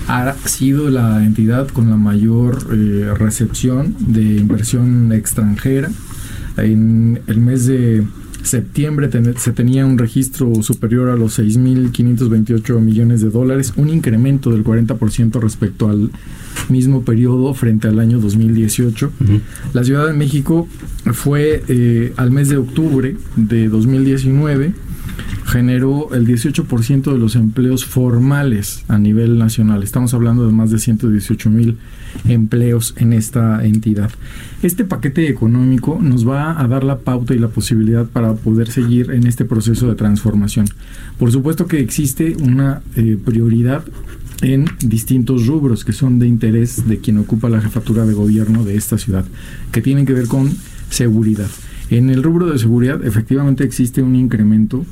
Ha 0.07 0.35
sido 0.47 0.89
la 0.89 1.23
entidad 1.23 1.69
con 1.69 1.91
la 1.91 1.97
mayor 1.97 2.67
eh, 2.73 3.13
recepción 3.15 3.95
de 3.99 4.23
inversión 4.23 5.13
extranjera. 5.13 5.91
En 6.57 7.21
el 7.27 7.41
mes 7.41 7.67
de 7.67 8.03
septiembre 8.43 9.11
se 9.37 9.53
tenía 9.53 9.85
un 9.85 9.99
registro 9.99 10.63
superior 10.63 11.11
a 11.11 11.17
los 11.17 11.39
6.528 11.39 12.81
millones 12.81 13.21
de 13.21 13.31
dólares, 13.31 13.73
un 13.77 13.89
incremento 13.89 14.51
del 14.51 14.65
40% 14.65 15.41
respecto 15.41 15.89
al 15.89 16.11
mismo 16.69 17.03
periodo 17.03 17.55
frente 17.55 17.89
al 17.89 17.99
año 17.99 18.19
2018. 18.19 19.13
La 19.73 19.85
Ciudad 19.85 20.07
de 20.07 20.13
México 20.13 20.69
fue 21.13 21.63
eh, 21.69 22.13
al 22.17 22.31
mes 22.31 22.49
de 22.49 22.57
octubre 22.57 23.17
de 23.37 23.69
2019 23.69 24.73
generó 25.47 26.15
el 26.15 26.27
18% 26.27 27.13
de 27.13 27.19
los 27.19 27.35
empleos 27.35 27.87
formales 27.87 28.85
a 28.89 28.99
nivel 28.99 29.39
nacional. 29.39 29.83
Estamos 29.83 30.13
hablando 30.15 30.47
de 30.47 30.53
más 30.53 30.71
de 30.71 30.79
118 30.79 31.51
mil 31.51 31.79
empleos 32.27 32.95
en 32.97 33.13
esta 33.13 33.65
entidad. 33.65 34.11
Este 34.63 34.85
paquete 34.85 35.29
económico 35.29 35.99
nos 36.01 36.27
va 36.27 36.61
a 36.61 36.67
dar 36.67 36.85
la 36.85 36.99
pauta 36.99 37.35
y 37.35 37.39
la 37.39 37.49
posibilidad 37.49 38.07
para 38.07 38.35
poder 38.35 38.71
seguir 38.71 39.11
en 39.11 39.27
este 39.27 39.45
proceso 39.45 39.89
de 39.89 39.95
transformación. 39.95 40.67
Por 41.19 41.31
supuesto 41.33 41.67
que 41.67 41.81
existe 41.81 42.37
una 42.41 42.83
eh, 42.97 43.19
prioridad 43.23 43.85
en 44.43 44.67
distintos 44.81 45.47
rubros 45.47 45.85
que 45.85 45.93
son 45.93 46.19
de 46.19 46.27
interés 46.27 46.87
de 46.89 46.99
quien 46.99 47.19
ocupa 47.19 47.49
la 47.49 47.61
jefatura 47.61 48.05
de 48.07 48.15
gobierno 48.15 48.65
de 48.65 48.77
esta 48.77 48.99
ciudad, 48.99 49.25
que 49.73 49.83
tienen 49.83 50.07
que 50.07 50.13
ver 50.13 50.27
con 50.27 50.51
seguridad. 50.91 51.49
En 51.91 52.11
el 52.11 52.23
rubro 52.23 52.47
de 52.47 52.59
seguridad 52.59 53.05
efectivamente 53.05 53.65
existe 53.65 54.03
un 54.03 54.15
incremento 54.15 54.85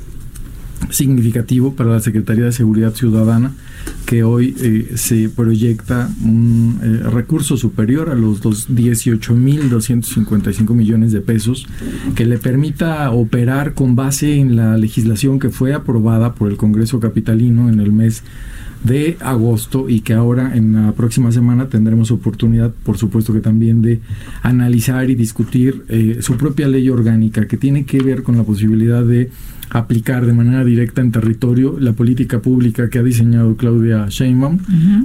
significativo 0.91 1.75
para 1.75 1.91
la 1.91 2.01
Secretaría 2.01 2.45
de 2.45 2.53
Seguridad 2.53 2.95
Ciudadana 2.95 3.53
que 4.07 4.23
hoy 4.23 4.55
eh, 4.61 4.93
se 4.97 5.29
proyecta 5.29 6.09
un 6.25 6.79
eh, 6.83 7.03
recurso 7.11 7.57
superior 7.57 8.11
a 8.11 8.15
los 8.15 8.43
18.255 8.43 10.75
millones 10.75 11.11
de 11.13 11.21
pesos 11.21 11.67
que 12.15 12.27
le 12.27 12.39
permita 12.39 13.11
operar 13.11 13.75
con 13.75 13.97
base 13.97 14.37
en 14.37 14.55
la 14.57 14.79
legislación 14.79 15.39
que 15.39 15.51
fue 15.51 15.75
aprobada 15.75 16.35
por 16.35 16.51
el 16.51 16.57
Congreso 16.57 16.99
Capitalino 17.01 17.69
en 17.69 17.81
el 17.81 17.93
mes 17.93 18.23
de 18.87 19.17
agosto 19.21 19.89
y 19.89 20.01
que 20.01 20.15
ahora 20.15 20.57
en 20.57 20.75
la 20.75 20.93
próxima 20.93 21.33
semana 21.33 21.69
tendremos 21.69 22.11
oportunidad, 22.11 22.73
por 22.85 22.99
supuesto 22.99 23.33
que 23.33 23.41
también 23.41 23.83
de 23.83 24.01
analizar 24.43 25.11
y 25.11 25.15
discutir 25.15 25.85
eh, 25.89 26.19
su 26.21 26.37
propia 26.37 26.69
ley 26.69 26.89
orgánica 26.89 27.47
que 27.47 27.57
tiene 27.57 27.85
que 27.85 28.01
ver 28.01 28.23
con 28.23 28.37
la 28.37 28.45
posibilidad 28.45 29.05
de 29.05 29.31
aplicar 29.71 30.27
de 30.27 30.33
manera 30.33 30.65
directa 30.65 31.01
en 31.01 31.11
territorio 31.11 31.77
la 31.79 31.93
política 31.93 32.41
pública 32.41 32.89
que 32.89 32.99
ha 32.99 33.03
diseñado 33.03 33.57
Claudia 33.57 34.07
Sheinbaum 34.09 34.59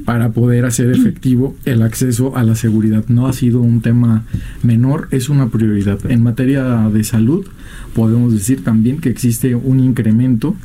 para 0.05 0.31
poder 0.31 0.65
hacer 0.65 0.91
efectivo 0.91 1.55
el 1.65 1.81
acceso 1.81 2.37
a 2.37 2.43
la 2.43 2.55
seguridad. 2.55 3.05
No 3.07 3.27
ha 3.27 3.33
sido 3.33 3.61
un 3.61 3.81
tema 3.81 4.23
menor, 4.63 5.07
es 5.11 5.29
una 5.29 5.49
prioridad. 5.49 5.99
En 6.09 6.21
materia 6.23 6.89
de 6.89 7.03
salud, 7.03 7.45
podemos 7.95 8.33
decir 8.33 8.63
también 8.63 8.99
que 8.99 9.09
existe 9.09 9.55
un 9.55 9.79
incremento 9.79 10.55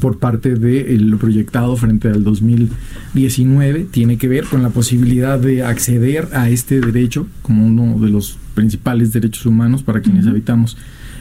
por 0.00 0.18
parte 0.18 0.54
del 0.54 1.16
proyectado 1.16 1.76
frente 1.76 2.08
al 2.08 2.22
2019 2.22 3.86
tiene 3.90 4.18
que 4.18 4.28
ver 4.28 4.44
con 4.44 4.62
la 4.62 4.70
posibilidad 4.70 5.38
de 5.38 5.62
acceder 5.62 6.28
a 6.32 6.50
este 6.50 6.80
derecho 6.80 7.26
como 7.42 7.66
uno 7.66 7.98
de 7.98 8.10
los 8.10 8.38
principales 8.54 9.12
derechos 9.12 9.46
humanos 9.46 9.82
para 9.82 10.00
quienes 10.00 10.26
habitamos 10.26 10.76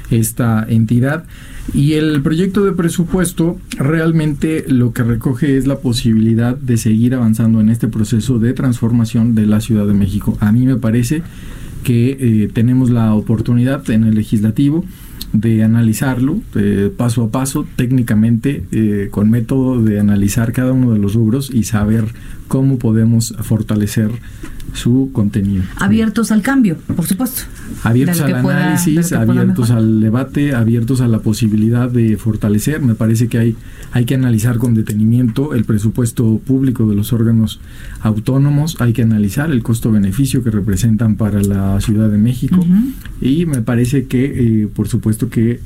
esta 0.10 0.66
entidad. 0.68 1.26
Y 1.74 1.94
el 1.94 2.22
proyecto 2.22 2.64
de 2.64 2.72
presupuesto 2.72 3.60
realmente 3.78 4.66
lo 4.68 4.94
que 4.94 5.04
recoge 5.04 5.58
es 5.58 5.68
la 5.68 5.80
posibilidad 5.80 6.56
de 6.56 6.78
seguir 6.78 7.14
avanzando 7.14 7.60
en 7.60 7.70
este 7.70 7.88
proceso 7.88 8.40
de 8.40 8.54
transformación 8.54 9.36
de 9.36 9.46
la 9.46 9.60
Ciudad 9.60 9.86
de 9.86 9.94
México. 9.94 10.38
A 10.40 10.52
mí 10.52 10.66
me 10.66 10.78
parece 10.78 11.24
que 11.84 12.18
eh, 12.20 12.50
tenemos 12.54 12.90
la 12.90 13.14
oportunidad 13.14 13.90
en 13.90 14.06
el 14.06 14.16
legislativo 14.16 14.86
de 15.34 15.64
analizarlo 15.64 16.42
paso 16.98 17.24
a 17.24 17.32
paso, 17.32 17.66
técnicamente, 17.76 18.64
eh, 18.72 19.10
con 19.12 19.30
método 19.30 19.82
de 19.82 20.00
analizar 20.00 20.54
cada 20.54 20.72
uno 20.72 20.94
de 20.94 21.00
los 21.00 21.14
rubros 21.14 21.52
y 21.54 21.64
saber 21.64 22.06
cómo 22.48 22.80
podemos 22.80 23.36
fortalecer 23.42 24.12
su 24.74 25.10
contenido. 25.14 25.64
Abiertos 25.78 26.32
al 26.32 26.42
cambio, 26.42 26.78
por 26.96 27.06
supuesto. 27.06 27.44
Abiertos 27.84 28.22
al 28.22 28.36
análisis, 28.36 29.14
abiertos 29.14 29.72
al 29.72 30.00
debate, 30.00 30.56
abiertos 30.56 31.02
a 31.02 31.08
la 31.08 31.20
posibilidad 31.20 31.90
de 31.90 32.18
fortalecer. 32.18 32.82
Me 32.82 32.96
parece 32.96 33.28
que 33.28 33.40
hay, 33.40 33.56
hay 33.92 34.06
que 34.06 34.16
analizar 34.16 34.58
con 34.58 34.74
detenimiento 34.74 35.54
el 35.54 35.64
presupuesto 35.66 36.40
público 36.46 36.88
de 36.88 36.96
los 36.96 37.14
órganos 37.14 37.60
autónomos, 38.02 38.78
hay 38.80 38.94
que 38.94 39.02
analizar 39.02 39.52
el 39.52 39.64
costo-beneficio 39.64 40.44
que 40.44 40.52
representan 40.52 41.16
para 41.16 41.42
la 41.42 41.80
Ciudad 41.82 42.10
de 42.10 42.18
México 42.18 42.66
y 43.22 43.46
me 43.46 43.62
parece 43.62 44.06
que, 44.06 44.64
eh, 44.64 44.68
por 44.68 44.88
supuesto 44.88 45.30
que 45.30 45.60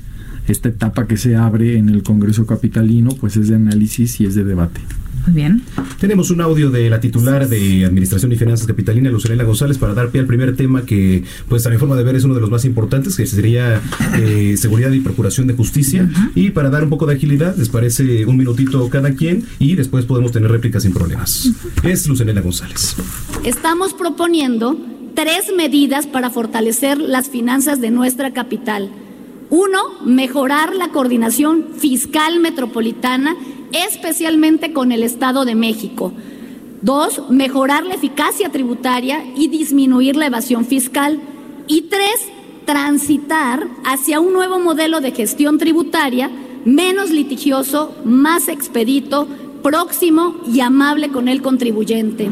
esta 0.47 0.69
etapa 0.69 1.07
que 1.07 1.17
se 1.17 1.35
abre 1.35 1.77
en 1.77 1.89
el 1.89 2.03
Congreso 2.03 2.45
Capitalino, 2.45 3.11
pues 3.19 3.37
es 3.37 3.47
de 3.47 3.55
análisis 3.55 4.19
y 4.21 4.25
es 4.25 4.35
de 4.35 4.43
debate. 4.43 4.81
Muy 5.25 5.35
bien. 5.35 5.61
Tenemos 5.99 6.31
un 6.31 6.41
audio 6.41 6.71
de 6.71 6.89
la 6.89 6.99
titular 6.99 7.47
de 7.47 7.85
Administración 7.85 8.31
y 8.31 8.35
Finanzas 8.35 8.65
Capitalina, 8.65 9.11
Lucerela 9.11 9.43
González, 9.43 9.77
para 9.77 9.93
dar 9.93 10.09
pie 10.09 10.21
al 10.21 10.27
primer 10.27 10.55
tema 10.55 10.83
que, 10.83 11.23
pues 11.47 11.65
a 11.67 11.69
mi 11.69 11.77
forma 11.77 11.95
de 11.95 12.03
ver, 12.03 12.15
es 12.15 12.23
uno 12.23 12.33
de 12.33 12.41
los 12.41 12.49
más 12.49 12.65
importantes, 12.65 13.15
que 13.15 13.25
sería 13.27 13.81
eh, 14.17 14.55
seguridad 14.57 14.91
y 14.91 14.99
procuración 14.99 15.47
de 15.47 15.53
justicia. 15.53 16.09
Y 16.33 16.51
para 16.51 16.69
dar 16.69 16.83
un 16.83 16.89
poco 16.89 17.05
de 17.05 17.15
agilidad, 17.15 17.55
les 17.55 17.69
parece 17.69 18.25
un 18.25 18.37
minutito 18.37 18.89
cada 18.89 19.13
quien 19.13 19.45
y 19.59 19.75
después 19.75 20.05
podemos 20.05 20.31
tener 20.31 20.49
réplicas 20.49 20.83
sin 20.83 20.93
problemas. 20.93 21.51
Es 21.83 22.07
Lucerela 22.07 22.41
González. 22.41 22.95
Estamos 23.43 23.93
proponiendo 23.93 24.77
tres 25.13 25.51
medidas 25.55 26.07
para 26.07 26.29
fortalecer 26.29 26.97
las 26.97 27.29
finanzas 27.29 27.79
de 27.79 27.91
nuestra 27.91 28.31
capital. 28.31 28.89
Uno, 29.49 29.79
mejorar 30.05 30.73
la 30.75 30.89
coordinación 30.89 31.65
fiscal 31.77 32.39
metropolitana 32.39 33.35
especialmente 33.73 34.73
con 34.73 34.91
el 34.91 35.03
Estado 35.03 35.45
de 35.45 35.55
México. 35.55 36.13
Dos, 36.81 37.29
mejorar 37.29 37.85
la 37.85 37.93
eficacia 37.93 38.49
tributaria 38.49 39.23
y 39.35 39.47
disminuir 39.47 40.15
la 40.15 40.27
evasión 40.27 40.65
fiscal. 40.65 41.19
Y 41.67 41.83
tres, 41.83 42.27
transitar 42.65 43.67
hacia 43.85 44.19
un 44.19 44.33
nuevo 44.33 44.59
modelo 44.59 44.99
de 44.99 45.11
gestión 45.11 45.57
tributaria 45.57 46.29
menos 46.65 47.09
litigioso, 47.09 47.95
más 48.05 48.47
expedito, 48.47 49.27
próximo 49.63 50.35
y 50.51 50.59
amable 50.59 51.09
con 51.09 51.27
el 51.27 51.41
contribuyente. 51.41 52.29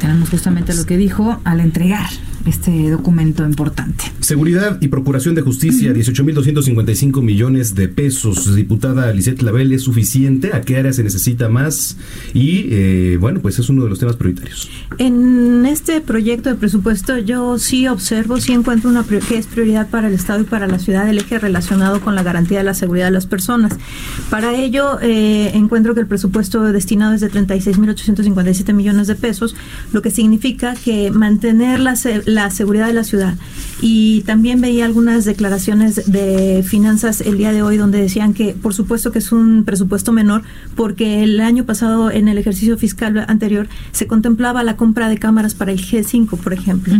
tenemos 0.00 0.28
justamente 0.28 0.74
lo 0.74 0.84
que 0.84 0.96
dijo 0.96 1.38
al 1.44 1.60
entregar 1.60 2.10
este 2.46 2.90
documento 2.90 3.44
importante. 3.44 4.04
Seguridad 4.20 4.78
y 4.80 4.88
Procuración 4.88 5.34
de 5.34 5.42
Justicia, 5.42 5.92
18.255 5.92 7.22
millones 7.22 7.74
de 7.74 7.88
pesos. 7.88 8.54
Diputada 8.54 9.12
Lisette 9.12 9.42
Label, 9.42 9.72
¿es 9.72 9.82
suficiente? 9.82 10.52
¿A 10.52 10.60
qué 10.60 10.76
área 10.76 10.92
se 10.92 11.02
necesita 11.02 11.48
más? 11.48 11.96
Y 12.32 12.66
eh, 12.70 13.16
bueno, 13.20 13.40
pues 13.40 13.58
es 13.58 13.68
uno 13.68 13.84
de 13.84 13.90
los 13.90 13.98
temas 13.98 14.16
prioritarios. 14.16 14.68
En 14.98 15.66
este 15.66 16.00
proyecto 16.00 16.50
de 16.50 16.56
presupuesto 16.56 17.18
yo 17.18 17.58
sí 17.58 17.88
observo, 17.88 18.40
sí 18.40 18.52
encuentro 18.52 18.90
una 18.90 19.04
que 19.04 19.38
es 19.38 19.46
prioridad 19.46 19.88
para 19.90 20.08
el 20.08 20.14
Estado 20.14 20.40
y 20.40 20.44
para 20.44 20.66
la 20.66 20.78
ciudad 20.78 21.08
el 21.08 21.18
eje 21.18 21.38
relacionado 21.38 22.00
con 22.00 22.14
la 22.14 22.22
garantía 22.22 22.58
de 22.58 22.64
la 22.64 22.74
seguridad 22.74 23.06
de 23.06 23.12
las 23.12 23.26
personas. 23.26 23.74
Para 24.30 24.54
ello 24.54 24.98
eh, 25.00 25.52
encuentro 25.54 25.94
que 25.94 26.00
el 26.00 26.06
presupuesto 26.06 26.62
destinado 26.72 27.14
es 27.14 27.20
de 27.20 27.30
36.857 27.30 28.72
millones 28.72 29.06
de 29.06 29.14
pesos, 29.14 29.54
lo 29.92 30.02
que 30.02 30.10
significa 30.10 30.74
que 30.74 31.10
mantener 31.10 31.80
la, 31.80 31.94
la 32.34 32.50
seguridad 32.50 32.86
de 32.86 32.94
la 32.94 33.04
ciudad. 33.04 33.34
Y 33.80 34.22
también 34.22 34.60
veía 34.60 34.84
algunas 34.84 35.24
declaraciones 35.24 36.10
de 36.10 36.64
finanzas 36.66 37.20
el 37.20 37.38
día 37.38 37.52
de 37.52 37.62
hoy 37.62 37.76
donde 37.76 38.00
decían 38.00 38.32
que 38.32 38.54
por 38.54 38.72
supuesto 38.74 39.12
que 39.12 39.18
es 39.18 39.32
un 39.32 39.64
presupuesto 39.64 40.12
menor 40.12 40.42
porque 40.74 41.22
el 41.22 41.40
año 41.40 41.64
pasado 41.64 42.10
en 42.10 42.28
el 42.28 42.38
ejercicio 42.38 42.78
fiscal 42.78 43.24
anterior 43.28 43.68
se 43.92 44.06
contemplaba 44.06 44.62
la 44.62 44.76
compra 44.76 45.08
de 45.08 45.18
cámaras 45.18 45.54
para 45.54 45.72
el 45.72 45.80
G5, 45.80 46.38
por 46.38 46.52
ejemplo. 46.52 46.94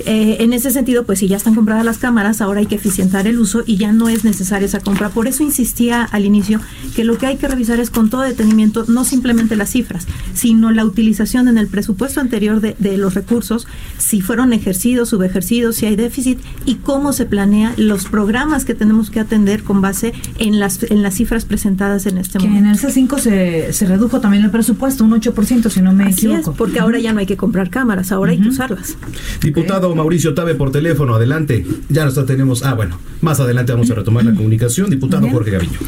Eh, 0.00 0.38
en 0.40 0.52
ese 0.52 0.70
sentido, 0.70 1.04
pues 1.04 1.20
si 1.20 1.28
ya 1.28 1.36
están 1.36 1.54
compradas 1.54 1.84
las 1.84 1.98
cámaras, 1.98 2.40
ahora 2.40 2.60
hay 2.60 2.66
que 2.66 2.74
eficientar 2.74 3.26
el 3.26 3.38
uso 3.38 3.62
y 3.66 3.76
ya 3.76 3.92
no 3.92 4.08
es 4.08 4.24
necesaria 4.24 4.66
esa 4.66 4.80
compra. 4.80 5.08
Por 5.08 5.26
eso 5.26 5.42
insistía 5.42 6.04
al 6.04 6.24
inicio 6.24 6.60
que 6.94 7.04
lo 7.04 7.18
que 7.18 7.26
hay 7.26 7.36
que 7.36 7.48
revisar 7.48 7.80
es 7.80 7.90
con 7.90 8.10
todo 8.10 8.22
detenimiento 8.22 8.84
no 8.88 9.04
simplemente 9.04 9.56
las 9.56 9.70
cifras, 9.70 10.06
sino 10.34 10.70
la 10.70 10.84
utilización 10.84 11.48
en 11.48 11.58
el 11.58 11.68
presupuesto 11.68 12.20
anterior 12.20 12.60
de, 12.60 12.76
de 12.78 12.98
los 12.98 13.14
recursos, 13.14 13.66
si 13.98 14.20
fueron 14.20 14.51
ejercidos, 14.52 15.10
subejercidos, 15.10 15.76
si 15.76 15.86
hay 15.86 15.96
déficit 15.96 16.38
y 16.64 16.76
cómo 16.76 17.12
se 17.12 17.26
planea 17.26 17.74
los 17.76 18.04
programas 18.06 18.64
que 18.64 18.74
tenemos 18.74 19.10
que 19.10 19.20
atender 19.20 19.62
con 19.62 19.80
base 19.80 20.12
en 20.38 20.58
las, 20.60 20.82
en 20.84 21.02
las 21.02 21.14
cifras 21.14 21.44
presentadas 21.44 22.06
en 22.06 22.18
este 22.18 22.38
que 22.38 22.46
momento. 22.48 22.68
en 22.68 22.74
el 22.74 22.78
C5 22.80 23.18
se, 23.18 23.72
se 23.72 23.86
redujo 23.86 24.20
también 24.20 24.44
el 24.44 24.50
presupuesto, 24.50 25.04
un 25.04 25.12
8%, 25.12 25.68
si 25.70 25.80
no 25.80 25.92
me 25.92 26.04
Así 26.04 26.26
equivoco. 26.26 26.50
es, 26.52 26.56
porque 26.56 26.80
ahora 26.80 26.98
ya 26.98 27.12
no 27.12 27.20
hay 27.20 27.26
que 27.26 27.36
comprar 27.36 27.70
cámaras, 27.70 28.12
ahora 28.12 28.32
hay 28.32 28.40
que 28.40 28.48
usarlas. 28.48 28.96
Diputado 29.42 29.94
Mauricio 29.94 30.34
Tabe 30.34 30.54
por 30.54 30.70
teléfono, 30.70 31.14
adelante. 31.14 31.66
Ya 31.88 32.04
nos 32.04 32.14
tenemos. 32.26 32.62
Ah, 32.62 32.74
bueno, 32.74 32.98
más 33.20 33.40
adelante 33.40 33.72
vamos 33.72 33.90
a 33.90 33.94
retomar 33.94 34.24
la 34.24 34.34
comunicación. 34.34 34.90
Diputado 34.90 35.28
Jorge 35.30 35.50
Gaviño. 35.50 35.78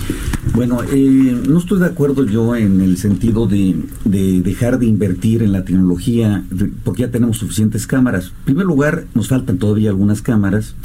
Bueno, 0.54 0.84
eh, 0.84 1.42
no 1.48 1.58
estoy 1.58 1.80
de 1.80 1.86
acuerdo 1.86 2.24
yo 2.24 2.54
en 2.54 2.80
el 2.80 2.96
sentido 2.96 3.48
de, 3.48 3.74
de 4.04 4.40
dejar 4.40 4.78
de 4.78 4.86
invertir 4.86 5.42
en 5.42 5.50
la 5.50 5.64
tecnología, 5.64 6.44
porque 6.84 7.02
ya 7.02 7.10
tenemos 7.10 7.38
suficientes 7.38 7.88
cámaras. 7.88 8.26
En 8.26 8.44
primer 8.44 8.66
lugar, 8.66 9.06
nos 9.14 9.26
faltan 9.26 9.58
todavía 9.58 9.90
algunas 9.90 10.22
cámaras, 10.22 10.76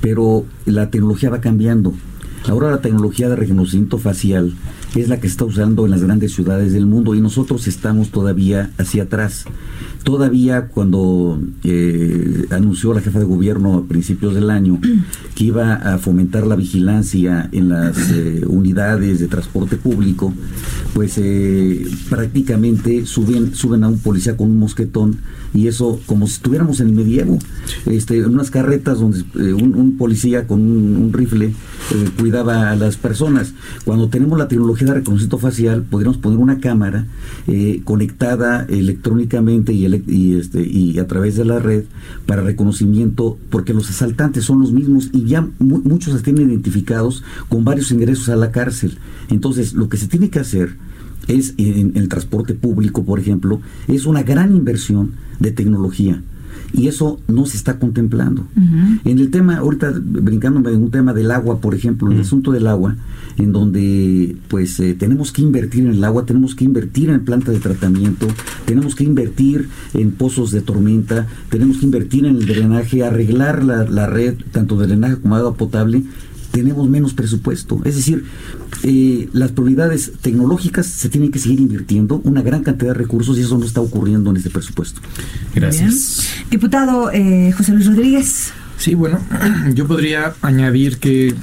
pero 0.00 0.46
la 0.66 0.90
tecnología 0.90 1.30
va 1.30 1.40
cambiando. 1.40 1.94
Ahora 2.46 2.70
la 2.70 2.80
tecnología 2.80 3.28
de 3.28 3.34
reconocimiento 3.34 3.98
facial 3.98 4.54
es 4.94 5.08
la 5.08 5.18
que 5.18 5.26
está 5.26 5.44
usando 5.44 5.84
en 5.84 5.90
las 5.90 6.04
grandes 6.04 6.32
ciudades 6.32 6.72
del 6.72 6.86
mundo 6.86 7.16
y 7.16 7.20
nosotros 7.20 7.66
estamos 7.66 8.10
todavía 8.10 8.70
hacia 8.78 9.02
atrás. 9.02 9.46
Todavía 10.08 10.68
cuando 10.68 11.38
eh, 11.64 12.46
anunció 12.48 12.94
la 12.94 13.02
jefa 13.02 13.18
de 13.18 13.26
gobierno 13.26 13.74
a 13.74 13.84
principios 13.84 14.34
del 14.34 14.48
año 14.48 14.80
que 15.34 15.44
iba 15.44 15.74
a 15.74 15.98
fomentar 15.98 16.46
la 16.46 16.56
vigilancia 16.56 17.50
en 17.52 17.68
las 17.68 18.10
eh, 18.12 18.40
unidades 18.46 19.20
de 19.20 19.28
transporte 19.28 19.76
público, 19.76 20.32
pues 20.94 21.18
eh, 21.18 21.86
prácticamente 22.08 23.04
suben, 23.04 23.54
suben 23.54 23.84
a 23.84 23.88
un 23.88 23.98
policía 23.98 24.34
con 24.38 24.50
un 24.50 24.58
mosquetón 24.58 25.18
y 25.52 25.66
eso 25.66 26.00
como 26.06 26.26
si 26.26 26.34
estuviéramos 26.36 26.80
en 26.80 26.88
el 26.88 26.94
medievo, 26.94 27.38
este, 27.84 28.16
en 28.16 28.30
unas 28.30 28.50
carretas 28.50 29.00
donde 29.00 29.18
eh, 29.20 29.52
un, 29.52 29.74
un 29.74 29.98
policía 29.98 30.46
con 30.46 30.62
un, 30.62 30.96
un 30.96 31.12
rifle 31.12 31.52
cuidaba 32.18 32.70
a 32.70 32.76
las 32.76 32.96
personas. 32.96 33.52
Cuando 33.84 34.08
tenemos 34.08 34.38
la 34.38 34.48
tecnología 34.48 34.88
de 34.88 34.94
reconocimiento 34.94 35.38
facial, 35.38 35.82
podríamos 35.82 36.16
poner 36.18 36.38
una 36.38 36.60
cámara 36.60 37.06
conectada 37.84 38.66
electrónicamente 38.68 39.72
y, 39.72 39.84
ele- 39.86 39.97
y, 40.06 40.34
este, 40.36 40.60
y 40.66 40.98
a 40.98 41.06
través 41.06 41.36
de 41.36 41.44
la 41.44 41.58
red 41.58 41.84
para 42.26 42.42
reconocimiento, 42.42 43.38
porque 43.50 43.74
los 43.74 43.88
asaltantes 43.90 44.44
son 44.44 44.60
los 44.60 44.72
mismos 44.72 45.10
y 45.12 45.24
ya 45.24 45.48
mu- 45.58 45.80
muchos 45.84 46.14
se 46.16 46.22
tienen 46.22 46.50
identificados 46.50 47.22
con 47.48 47.64
varios 47.64 47.90
ingresos 47.90 48.28
a 48.28 48.36
la 48.36 48.50
cárcel. 48.52 48.98
Entonces, 49.30 49.74
lo 49.74 49.88
que 49.88 49.96
se 49.96 50.08
tiene 50.08 50.30
que 50.30 50.38
hacer 50.38 50.76
es 51.26 51.54
en 51.58 51.92
el 51.94 52.08
transporte 52.08 52.54
público, 52.54 53.04
por 53.04 53.20
ejemplo, 53.20 53.60
es 53.86 54.06
una 54.06 54.22
gran 54.22 54.54
inversión 54.56 55.12
de 55.40 55.50
tecnología. 55.50 56.22
Y 56.72 56.88
eso 56.88 57.20
no 57.28 57.46
se 57.46 57.56
está 57.56 57.78
contemplando. 57.78 58.46
En 59.04 59.18
el 59.18 59.30
tema, 59.30 59.56
ahorita 59.56 59.92
brincándome 60.00 60.70
en 60.70 60.82
un 60.82 60.90
tema 60.90 61.12
del 61.12 61.30
agua, 61.30 61.60
por 61.60 61.74
ejemplo, 61.74 62.08
en 62.10 62.16
el 62.16 62.22
asunto 62.22 62.52
del 62.52 62.66
agua, 62.66 62.96
en 63.38 63.52
donde 63.52 64.36
pues 64.48 64.78
eh, 64.80 64.94
tenemos 64.94 65.32
que 65.32 65.42
invertir 65.42 65.84
en 65.84 65.92
el 65.92 66.04
agua, 66.04 66.26
tenemos 66.26 66.54
que 66.54 66.64
invertir 66.64 67.10
en 67.10 67.24
plantas 67.24 67.54
de 67.54 67.60
tratamiento, 67.60 68.26
tenemos 68.64 68.94
que 68.94 69.04
invertir 69.04 69.68
en 69.94 70.10
pozos 70.10 70.50
de 70.50 70.60
tormenta, 70.60 71.26
tenemos 71.48 71.78
que 71.78 71.86
invertir 71.86 72.26
en 72.26 72.36
el 72.36 72.46
drenaje, 72.46 73.04
arreglar 73.04 73.64
la, 73.64 73.84
la 73.84 74.06
red, 74.06 74.34
tanto 74.52 74.76
de 74.76 74.88
drenaje 74.88 75.16
como 75.16 75.36
agua 75.36 75.54
potable, 75.54 76.02
tenemos 76.50 76.88
menos 76.88 77.14
presupuesto. 77.14 77.80
Es 77.84 77.96
decir, 77.96 78.24
eh, 78.82 79.28
las 79.32 79.52
prioridades 79.52 80.12
tecnológicas 80.20 80.86
se 80.86 81.08
tienen 81.08 81.30
que 81.30 81.38
seguir 81.38 81.60
invirtiendo 81.60 82.20
una 82.24 82.42
gran 82.42 82.62
cantidad 82.62 82.92
de 82.92 82.98
recursos 82.98 83.38
y 83.38 83.42
eso 83.42 83.58
no 83.58 83.64
está 83.64 83.80
ocurriendo 83.80 84.30
en 84.30 84.36
este 84.36 84.50
presupuesto. 84.50 85.00
Gracias. 85.54 86.22
Bien. 86.40 86.50
Diputado 86.50 87.10
eh, 87.12 87.52
José 87.56 87.72
Luis 87.72 87.86
Rodríguez. 87.86 88.52
Sí, 88.76 88.94
bueno, 88.94 89.20
yo 89.74 89.86
podría 89.86 90.34
añadir 90.42 90.98
que 90.98 91.34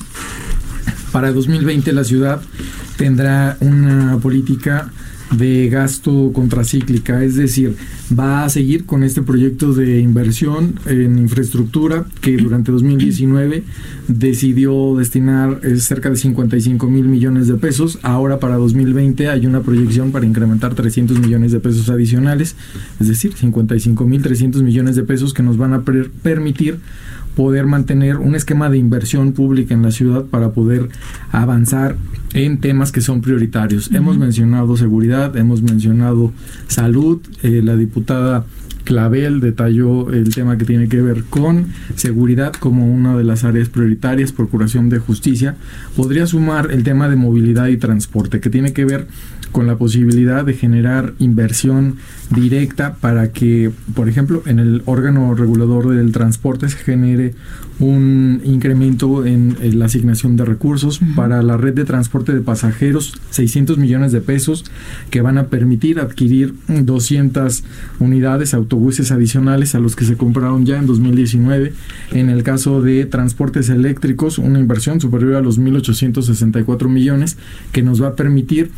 para 1.12 1.32
2020 1.32 1.94
la 1.94 2.04
ciudad 2.04 2.42
tendrá 2.98 3.58
una 3.60 4.18
política 4.18 4.92
de 5.32 5.70
gasto 5.70 6.32
contracíclica, 6.34 7.24
es 7.24 7.36
decir, 7.36 7.76
va 8.18 8.46
a 8.46 8.50
seguir 8.50 8.86
con 8.86 9.04
este 9.04 9.22
proyecto 9.22 9.74
de 9.74 10.00
inversión 10.00 10.76
en 10.86 11.18
infraestructura 11.18 12.06
que 12.22 12.38
durante 12.38 12.72
2019 12.72 13.64
decidió 14.08 14.96
destinar 14.96 15.60
eh, 15.64 15.78
cerca 15.78 16.10
de 16.10 16.16
55 16.16 16.88
mil 16.90 17.06
millones 17.06 17.48
de 17.48 17.56
pesos. 17.56 18.00
Ahora 18.04 18.40
para 18.40 18.56
2020 18.58 19.28
hay 19.30 19.46
una 19.46 19.62
proyección 19.62 20.12
para 20.12 20.26
incrementar 20.26 20.76
300 20.76 21.20
millones 21.20 21.52
de 21.52 21.60
pesos 21.60 21.90
adicionales, 21.90 22.56
es 23.00 23.08
decir, 23.08 23.34
55 23.34 24.06
mil 24.06 24.22
300 24.22 24.62
millones 24.64 24.96
de 24.96 25.04
pesos 25.04 25.34
que 25.34 25.44
nos 25.44 25.58
van 25.58 25.74
a 25.74 25.82
per- 25.82 26.10
permitir 26.12 26.78
poder 27.36 27.66
mantener 27.66 28.18
un 28.18 28.36
esquema 28.36 28.70
de 28.70 28.78
inversión 28.78 29.34
pública 29.34 29.74
en 29.74 29.82
la 29.82 29.92
ciudad 29.92 30.26
para 30.26 30.52
poder 30.52 30.90
avanzar 31.32 31.96
en 32.34 32.60
temas 32.60 32.92
que 32.92 33.02
son 33.02 33.22
prioritarios. 33.22 33.92
Hemos 33.94 34.18
mencionado 34.18 34.76
seguridad, 34.78 35.36
hemos 35.38 35.62
mencionado 35.62 36.34
salud, 36.68 37.22
eh, 37.44 37.62
la 37.64 37.76
diputada 37.76 38.46
Clavel 38.86 39.42
detalló 39.42 40.12
el 40.12 40.34
tema 40.34 40.58
que 40.58 40.64
tiene 40.64 40.88
que 40.88 41.02
ver 41.02 41.26
con 41.26 41.68
seguridad 41.96 42.54
como 42.54 42.88
una 42.88 43.18
de 43.18 43.26
las 43.26 43.44
áreas 43.44 43.68
prioritarias, 43.68 44.32
procuración 44.32 44.88
de 44.88 45.00
justicia. 45.00 45.56
Podría 45.98 46.26
sumar 46.28 46.72
el 46.72 46.84
tema 46.84 47.10
de 47.10 47.18
movilidad 47.18 47.68
y 47.68 47.78
transporte, 47.78 48.40
que 48.40 48.50
tiene 48.50 48.72
que 48.72 48.86
ver 48.86 49.08
con 49.52 49.68
la 49.68 49.78
posibilidad 49.78 50.46
de 50.46 50.54
generar 50.54 51.14
inversión 51.20 51.96
directa 52.30 52.96
para 52.96 53.32
que, 53.32 53.72
por 53.94 54.10
ejemplo, 54.10 54.44
en 54.46 54.60
el 54.60 54.82
órgano 54.86 55.34
regulador 55.34 55.90
del 55.90 56.12
transporte 56.12 56.70
se 56.70 56.78
genere 56.78 57.34
un 57.80 58.42
incremento 58.46 59.26
en, 59.26 59.58
en 59.62 59.80
la 59.80 59.86
asignación 59.86 60.38
de 60.38 60.46
recursos 60.46 61.00
para 61.16 61.42
la 61.42 61.58
red 61.58 61.74
de 61.74 61.86
transporte 61.86 62.34
de 62.34 62.42
pasajeros, 62.42 63.14
600 63.32 63.78
millones 63.78 64.12
de 64.12 64.22
pesos 64.22 64.66
que 65.10 65.22
van 65.22 65.38
a 65.38 65.48
permitir 65.48 66.00
adquirir 66.00 66.56
200 66.68 67.64
unidades, 68.00 68.54
autobuses 68.54 69.12
adicionales 69.12 69.76
a 69.76 69.80
los 69.80 69.96
que 69.96 70.06
se 70.06 70.16
compraron 70.16 70.66
ya 70.66 70.78
en 70.78 70.86
2019. 70.86 71.74
En 72.12 72.30
el 72.30 72.44
caso 72.44 72.82
de 72.82 73.06
transportes 73.06 73.70
eléctricos, 73.70 74.38
una 74.38 74.60
inversión 74.60 75.02
superior 75.02 75.36
a 75.36 75.42
los 75.42 75.60
1.864 75.60 76.88
millones 76.88 77.38
que 77.72 77.82
nos 77.82 78.02
va 78.02 78.10
a 78.10 78.16
permitir 78.16 78.72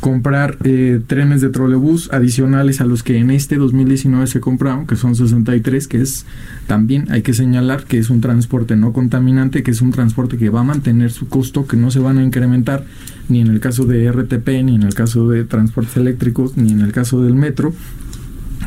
comprar 0.00 0.58
eh, 0.64 1.00
trenes 1.06 1.40
de 1.40 1.48
trolebús 1.48 2.10
adicionales 2.12 2.80
a 2.80 2.84
los 2.84 3.02
que 3.02 3.18
en 3.18 3.30
este 3.30 3.56
2019 3.56 4.26
se 4.26 4.40
compraron, 4.40 4.86
que 4.86 4.96
son 4.96 5.14
63, 5.14 5.88
que 5.88 6.00
es 6.02 6.26
también 6.66 7.10
hay 7.10 7.22
que 7.22 7.34
señalar 7.34 7.84
que 7.84 7.98
es 7.98 8.10
un 8.10 8.20
transporte 8.20 8.43
no 8.76 8.92
contaminante, 8.92 9.62
que 9.62 9.70
es 9.70 9.80
un 9.80 9.90
transporte 9.90 10.36
que 10.36 10.50
va 10.50 10.60
a 10.60 10.64
mantener 10.64 11.10
su 11.10 11.28
costo, 11.28 11.66
que 11.66 11.76
no 11.76 11.90
se 11.90 12.00
van 12.00 12.18
a 12.18 12.22
incrementar 12.22 12.84
ni 13.28 13.40
en 13.40 13.48
el 13.48 13.60
caso 13.60 13.84
de 13.84 14.10
RTP, 14.10 14.48
ni 14.64 14.74
en 14.74 14.82
el 14.82 14.94
caso 14.94 15.28
de 15.28 15.44
transportes 15.44 15.96
eléctricos, 15.96 16.56
ni 16.56 16.72
en 16.72 16.80
el 16.80 16.92
caso 16.92 17.22
del 17.22 17.34
metro. 17.34 17.72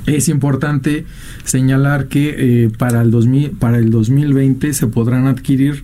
Es 0.05 0.29
importante 0.29 1.05
señalar 1.43 2.07
que 2.07 2.35
eh, 2.37 2.69
para, 2.77 3.01
el 3.01 3.11
2000, 3.11 3.51
para 3.51 3.77
el 3.77 3.89
2020 3.89 4.73
se 4.73 4.87
podrán 4.87 5.27
adquirir 5.27 5.83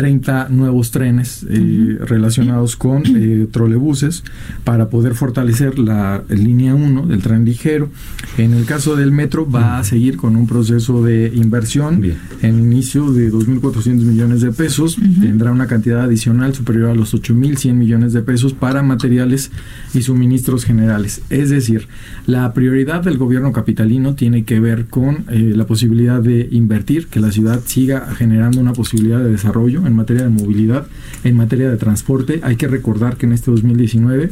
30 0.00 0.48
nuevos 0.48 0.92
trenes 0.92 1.44
eh, 1.46 1.98
relacionados 2.00 2.74
con 2.74 3.02
eh, 3.04 3.46
trolebuses 3.52 4.24
para 4.64 4.88
poder 4.88 5.14
fortalecer 5.14 5.78
la 5.78 6.22
línea 6.30 6.74
1 6.74 7.06
del 7.06 7.20
tren 7.20 7.44
ligero. 7.44 7.90
En 8.38 8.54
el 8.54 8.64
caso 8.64 8.96
del 8.96 9.12
metro 9.12 9.46
va 9.46 9.78
a 9.78 9.84
seguir 9.84 10.16
con 10.16 10.36
un 10.36 10.46
proceso 10.46 11.02
de 11.02 11.30
inversión 11.34 12.02
en 12.40 12.58
inicio 12.60 13.12
de 13.12 13.30
2.400 13.30 13.96
millones 13.96 14.40
de 14.40 14.52
pesos. 14.52 14.96
Tendrá 15.20 15.52
una 15.52 15.66
cantidad 15.66 16.00
adicional 16.00 16.54
superior 16.54 16.88
a 16.88 16.94
los 16.94 17.12
8.100 17.12 17.74
millones 17.74 18.14
de 18.14 18.22
pesos 18.22 18.54
para 18.54 18.82
materiales 18.82 19.50
y 19.92 20.00
suministros 20.00 20.64
generales. 20.64 21.20
Es 21.28 21.50
decir, 21.50 21.88
la 22.24 22.54
prioridad 22.54 23.04
del 23.04 23.18
gobierno 23.18 23.52
capitalino 23.52 24.14
tiene 24.14 24.44
que 24.44 24.60
ver 24.60 24.86
con 24.86 25.26
eh, 25.28 25.52
la 25.54 25.66
posibilidad 25.66 26.22
de 26.22 26.48
invertir, 26.52 27.08
que 27.08 27.20
la 27.20 27.32
ciudad 27.32 27.60
siga 27.66 28.06
generando 28.16 28.62
una 28.62 28.72
posibilidad 28.72 29.18
de 29.18 29.30
desarrollo 29.30 29.89
en 29.90 29.96
materia 29.96 30.22
de 30.22 30.30
movilidad, 30.30 30.86
en 31.24 31.36
materia 31.36 31.70
de 31.70 31.76
transporte. 31.76 32.40
Hay 32.42 32.56
que 32.56 32.68
recordar 32.68 33.16
que 33.16 33.26
en 33.26 33.32
este 33.32 33.50
2019 33.50 34.30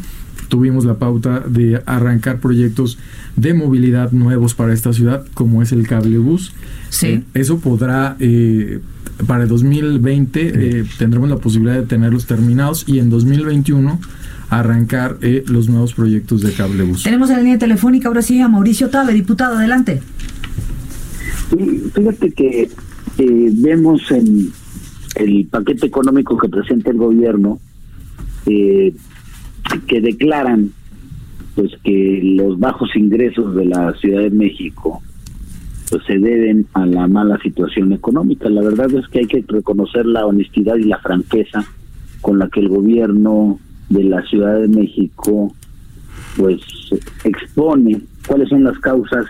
tuvimos 0.49 0.85
la 0.85 0.95
pauta 0.95 1.41
de 1.41 1.83
arrancar 1.85 2.41
proyectos 2.41 2.99
de 3.37 3.55
movilidad 3.55 4.13
nuevos 4.13 4.55
para 4.55 4.73
esta 4.73 4.93
ciudad, 4.93 5.27
como 5.35 5.63
es 5.63 5.73
el 5.73 5.87
cable 5.87 6.19
bus. 6.19 6.53
Sí. 6.89 7.07
Eh, 7.07 7.23
eso 7.35 7.59
podrá, 7.59 8.17
eh, 8.19 8.81
para 9.27 9.43
el 9.43 9.49
2020 9.49 10.41
eh, 10.81 10.85
tendremos 10.99 11.29
la 11.29 11.37
posibilidad 11.37 11.77
de 11.77 11.87
tenerlos 11.87 12.27
terminados 12.27 12.85
y 12.87 12.99
en 12.99 13.11
2021 13.11 14.01
arrancar 14.51 15.19
eh, 15.21 15.45
los 15.47 15.69
nuevos 15.69 15.95
proyectos 15.95 16.43
de 16.43 16.53
cable 16.53 16.83
bus. 16.85 17.03
Tenemos 17.03 17.31
en 17.31 17.37
la 17.37 17.43
línea 17.43 17.59
telefónica 17.59 18.09
ahora 18.09 18.23
sí 18.23 18.41
a 18.41 18.49
Mauricio 18.49 18.89
Tabe, 18.89 19.13
diputado, 19.13 19.57
adelante. 19.57 20.01
Sí, 21.51 21.83
fíjate 21.95 22.33
que 22.33 22.71
eh, 23.19 23.51
vemos 23.53 24.11
en 24.11 24.53
el 25.17 25.47
paquete 25.47 25.87
económico 25.87 26.37
que 26.37 26.49
presenta 26.49 26.91
el 26.91 26.99
gobierno 26.99 27.59
eh, 28.47 28.95
que 29.87 30.01
declaran 30.01 30.73
pues 31.55 31.73
que 31.83 32.21
los 32.23 32.59
bajos 32.59 32.95
ingresos 32.95 33.55
de 33.55 33.65
la 33.65 33.93
Ciudad 33.95 34.23
de 34.23 34.31
México 34.31 35.03
pues 35.91 36.05
se 36.07 36.19
deben 36.19 36.67
a 36.75 36.87
la 36.87 37.09
mala 37.09 37.39
situación 37.39 37.93
económica. 37.93 38.49
La 38.49 38.63
verdad 38.63 38.93
es 38.93 39.09
que 39.09 39.21
hay 39.21 39.27
que 39.27 39.45
reconocer 39.47 40.07
la 40.07 40.27
honestidad 40.27 40.77
y 40.77 40.85
la 40.85 40.99
franqueza 40.99 41.65
con 42.21 42.39
la 42.39 42.49
que 42.49 42.61
el 42.61 42.69
gobierno 42.69 43.59
de 43.89 44.05
la 44.05 44.23
Ciudad 44.23 44.61
de 44.61 44.69
México 44.69 45.53
pues 46.37 46.61
expone 47.25 48.01
cuáles 48.27 48.49
son 48.51 48.65
las 48.65 48.79
causas 48.79 49.27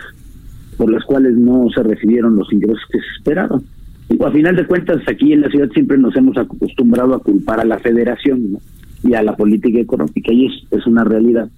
por 0.77 0.91
las 0.91 1.03
cuales 1.05 1.35
no 1.35 1.67
se 1.73 1.83
recibieron 1.83 2.35
los 2.35 2.51
ingresos 2.53 2.83
que 2.91 2.99
se 2.99 3.07
esperaban. 3.17 3.63
A 4.09 4.31
final 4.31 4.55
de 4.55 4.65
cuentas, 4.65 5.01
aquí 5.07 5.33
en 5.33 5.41
la 5.41 5.49
ciudad 5.49 5.69
siempre 5.71 5.97
nos 5.97 6.15
hemos 6.15 6.35
acostumbrado 6.35 7.13
a 7.13 7.19
culpar 7.19 7.59
a 7.59 7.65
la 7.65 7.77
federación 7.77 8.53
¿no? 8.53 8.59
y 9.03 9.13
a 9.13 9.21
la 9.21 9.35
política 9.35 9.79
económica, 9.79 10.33
y 10.33 10.47
es, 10.47 10.53
es 10.71 10.85
una 10.87 11.03
realidad. 11.03 11.49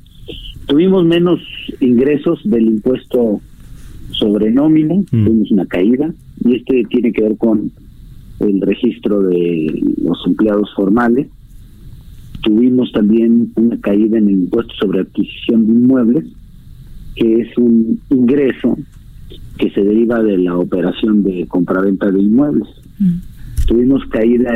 Tuvimos 0.67 1.05
menos 1.05 1.39
ingresos 1.79 2.39
del 2.43 2.65
impuesto 2.65 3.41
sobre 4.11 4.51
nómina, 4.51 4.95
tuvimos 5.09 5.49
una 5.51 5.65
caída, 5.65 6.13
y 6.43 6.55
este 6.55 6.83
tiene 6.89 7.11
que 7.13 7.23
ver 7.23 7.37
con 7.37 7.71
el 8.39 8.61
registro 8.61 9.21
de 9.21 9.81
los 10.03 10.21
empleados 10.27 10.73
formales. 10.75 11.27
Tuvimos 12.43 12.91
también 12.91 13.51
una 13.55 13.79
caída 13.79 14.17
en 14.17 14.27
el 14.27 14.33
impuesto 14.41 14.73
sobre 14.75 15.01
adquisición 15.01 15.67
de 15.67 15.73
inmuebles, 15.73 16.25
que 17.15 17.41
es 17.41 17.57
un 17.57 17.99
ingreso 18.09 18.77
que 19.57 19.69
se 19.71 19.83
deriva 19.83 20.21
de 20.21 20.37
la 20.37 20.57
operación 20.57 21.23
de 21.23 21.45
compraventa 21.47 22.09
de 22.11 22.21
inmuebles. 22.21 22.67
Tuvimos 23.67 24.03
caída 24.07 24.51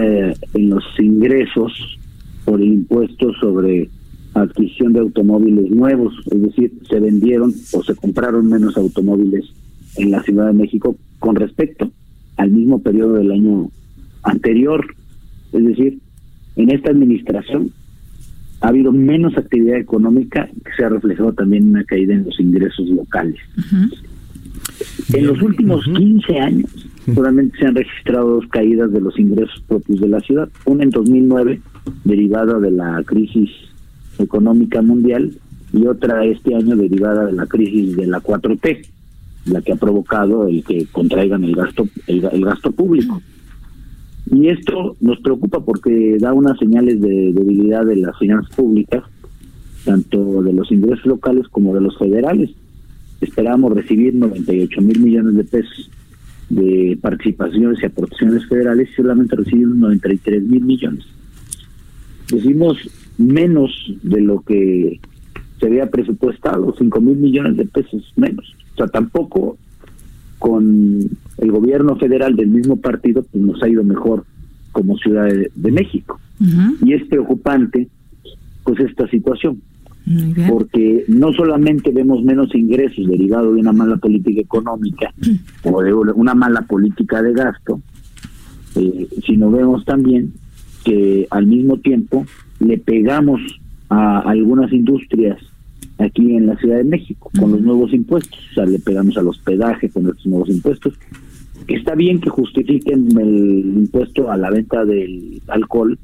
en 0.53 0.69
los 0.69 0.83
ingresos 0.99 1.99
por 2.43 2.61
el 2.61 2.67
impuesto 2.67 3.33
sobre 3.39 3.89
adquisición 4.33 4.93
de 4.93 4.99
automóviles 4.99 5.71
nuevos, 5.71 6.13
es 6.29 6.41
decir, 6.41 6.73
se 6.89 6.99
vendieron 6.99 7.53
o 7.73 7.83
se 7.83 7.95
compraron 7.95 8.47
menos 8.49 8.75
automóviles 8.77 9.45
en 9.97 10.11
la 10.11 10.21
Ciudad 10.23 10.47
de 10.47 10.53
México 10.53 10.95
con 11.19 11.35
respecto 11.35 11.89
al 12.37 12.51
mismo 12.51 12.81
periodo 12.81 13.13
del 13.13 13.31
año 13.31 13.69
anterior. 14.23 14.85
Es 15.53 15.63
decir, 15.63 15.99
en 16.57 16.69
esta 16.69 16.91
administración 16.91 17.71
ha 18.61 18.69
habido 18.69 18.91
menos 18.91 19.37
actividad 19.37 19.77
económica 19.77 20.47
que 20.47 20.71
se 20.75 20.83
ha 20.83 20.89
reflejado 20.89 21.33
también 21.33 21.63
en 21.63 21.69
una 21.69 21.83
caída 21.83 22.13
en 22.13 22.25
los 22.25 22.39
ingresos 22.39 22.87
locales. 22.89 23.39
En 25.13 25.27
los 25.27 25.41
últimos 25.41 25.85
15 25.85 26.39
años 26.39 26.69
solamente 27.13 27.57
se 27.57 27.67
han 27.67 27.75
registrado 27.75 28.35
dos 28.35 28.47
caídas 28.47 28.91
de 28.91 29.01
los 29.01 29.17
ingresos 29.19 29.63
propios 29.67 29.99
de 30.01 30.07
la 30.07 30.19
ciudad. 30.21 30.49
Una 30.65 30.83
en 30.83 30.89
2009, 30.89 31.61
derivada 32.03 32.59
de 32.59 32.71
la 32.71 33.01
crisis 33.05 33.49
económica 34.17 34.81
mundial, 34.81 35.31
y 35.73 35.85
otra 35.87 36.23
este 36.25 36.55
año 36.55 36.75
derivada 36.75 37.25
de 37.25 37.33
la 37.33 37.45
crisis 37.45 37.95
de 37.95 38.07
la 38.07 38.21
4T, 38.21 38.87
la 39.47 39.61
que 39.61 39.73
ha 39.73 39.75
provocado 39.75 40.47
el 40.47 40.63
que 40.63 40.85
contraigan 40.91 41.43
el 41.43 41.55
gasto 41.55 41.87
el, 42.07 42.23
el 42.31 42.45
gasto 42.45 42.71
público. 42.71 43.21
Y 44.31 44.47
esto 44.47 44.95
nos 45.01 45.19
preocupa 45.19 45.59
porque 45.59 46.17
da 46.19 46.33
unas 46.33 46.57
señales 46.57 46.99
de 46.99 47.31
debilidad 47.33 47.85
de 47.85 47.97
las 47.97 48.17
finanzas 48.17 48.55
públicas, 48.55 49.03
tanto 49.83 50.41
de 50.41 50.53
los 50.53 50.71
ingresos 50.71 51.05
locales 51.05 51.47
como 51.49 51.75
de 51.75 51.81
los 51.81 51.97
federales. 51.97 52.49
Esperamos 53.21 53.73
recibir 53.73 54.13
98 54.13 54.81
mil 54.81 54.99
millones 54.99 55.35
de 55.35 55.43
pesos 55.43 55.91
de 56.49 56.97
participaciones 57.01 57.81
y 57.81 57.85
aportaciones 57.85 58.45
federales 58.47 58.89
y 58.91 58.93
solamente 58.93 59.35
recibimos 59.35 59.77
93 59.77 60.43
mil 60.43 60.61
millones. 60.61 61.05
Recibimos 62.27 62.77
menos 63.17 63.71
de 64.03 64.21
lo 64.21 64.41
que 64.41 64.99
se 65.59 65.67
había 65.67 65.89
presupuestado, 65.89 66.75
5 66.77 67.01
mil 67.01 67.15
millones 67.15 67.57
de 67.57 67.65
pesos 67.65 68.11
menos. 68.15 68.55
O 68.73 68.77
sea, 68.77 68.87
tampoco 68.87 69.57
con 70.37 71.09
el 71.37 71.51
gobierno 71.51 71.95
federal 71.95 72.35
del 72.35 72.47
mismo 72.47 72.77
partido 72.77 73.23
pues 73.23 73.43
nos 73.43 73.61
ha 73.63 73.69
ido 73.69 73.83
mejor 73.83 74.25
como 74.71 74.97
Ciudad 74.97 75.25
de, 75.25 75.49
de 75.55 75.71
México. 75.71 76.19
Y 76.83 76.93
es 76.93 77.07
preocupante 77.07 77.87
pues 78.63 78.79
esta 78.81 79.07
situación, 79.07 79.61
porque 80.47 81.03
no 81.07 81.33
solamente 81.33 81.91
vemos 81.91 82.23
menos 82.23 82.53
ingresos 82.53 83.07
derivados 83.07 83.55
de 83.55 83.61
una 83.61 83.73
mala 83.73 83.97
política 83.97 84.41
económica 84.41 85.13
o 85.63 85.81
de 85.81 85.93
una 85.93 86.35
mala 86.35 86.61
política 86.61 87.21
de 87.23 87.33
gasto, 87.33 87.81
eh, 88.75 89.07
sino 89.25 89.49
vemos 89.49 89.83
también 89.85 90.33
que 90.83 91.27
al 91.31 91.47
mismo 91.47 91.77
tiempo 91.77 92.25
le 92.59 92.77
pegamos 92.77 93.41
a 93.89 94.19
algunas 94.19 94.71
industrias 94.71 95.39
aquí 95.97 96.35
en 96.35 96.47
la 96.47 96.57
Ciudad 96.57 96.77
de 96.77 96.83
México 96.83 97.31
con 97.39 97.51
los 97.51 97.61
nuevos 97.61 97.93
impuestos, 97.93 98.39
o 98.51 98.53
sea, 98.53 98.65
le 98.65 98.79
pegamos 98.79 99.17
al 99.17 99.27
hospedaje 99.27 99.89
con 99.89 100.07
estos 100.07 100.25
nuevos 100.27 100.49
impuestos. 100.49 100.93
Está 101.67 101.95
bien 101.95 102.19
que 102.21 102.29
justifiquen 102.29 103.17
el 103.17 103.73
impuesto 103.75 104.29
a 104.29 104.37
la 104.37 104.51
venta 104.51 104.85
del 104.85 105.41
alcohol 105.47 105.97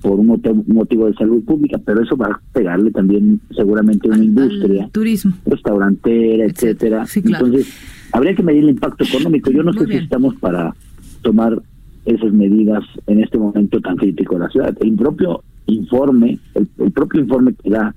por 0.00 0.18
un 0.18 0.26
motivo, 0.26 0.64
motivo 0.66 1.06
de 1.06 1.14
salud 1.14 1.44
pública, 1.44 1.78
pero 1.84 2.02
eso 2.02 2.16
va 2.16 2.26
a 2.26 2.40
pegarle 2.52 2.90
también 2.90 3.40
seguramente 3.54 4.08
a 4.08 4.12
una 4.14 4.24
industria, 4.24 4.88
turismo, 4.92 5.34
restaurantera, 5.46 6.44
etcétera. 6.46 7.04
Entonces, 7.14 7.72
habría 8.12 8.34
que 8.34 8.42
medir 8.42 8.64
el 8.64 8.70
impacto 8.70 9.04
económico. 9.04 9.50
Yo 9.50 9.62
no 9.62 9.72
sé 9.72 9.86
si 9.86 9.96
estamos 9.96 10.34
para 10.36 10.74
tomar 11.22 11.60
esas 12.06 12.32
medidas 12.32 12.82
en 13.06 13.22
este 13.22 13.38
momento 13.38 13.80
tan 13.80 13.96
crítico 13.96 14.34
de 14.34 14.40
la 14.40 14.48
ciudad. 14.50 14.76
El 14.80 14.94
propio 14.94 15.42
informe, 15.66 16.38
el, 16.54 16.68
el 16.78 16.90
propio 16.92 17.20
informe 17.20 17.54
que 17.54 17.70
da 17.70 17.94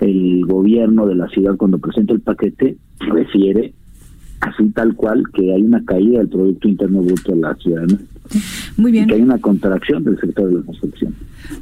el 0.00 0.44
gobierno 0.46 1.06
de 1.06 1.14
la 1.14 1.28
ciudad 1.28 1.56
cuando 1.56 1.78
presenta 1.78 2.12
el 2.12 2.20
paquete 2.20 2.76
refiere 2.98 3.72
así 4.42 4.68
tal 4.70 4.94
cual 4.96 5.22
que 5.32 5.52
hay 5.54 5.62
una 5.62 5.84
caída 5.84 6.18
del 6.18 6.28
Producto 6.28 6.68
Interno 6.68 7.02
Bruto 7.02 7.32
de 7.32 7.40
la 7.40 7.54
ciudad. 7.54 7.86
Muy 8.76 8.92
bien. 8.92 9.04
Y 9.04 9.06
que 9.08 9.14
hay 9.14 9.22
una 9.22 9.38
contracción 9.38 10.04
del 10.04 10.18
sector 10.18 10.48
de 10.48 10.58
la 10.58 10.62
construcción. 10.62 11.14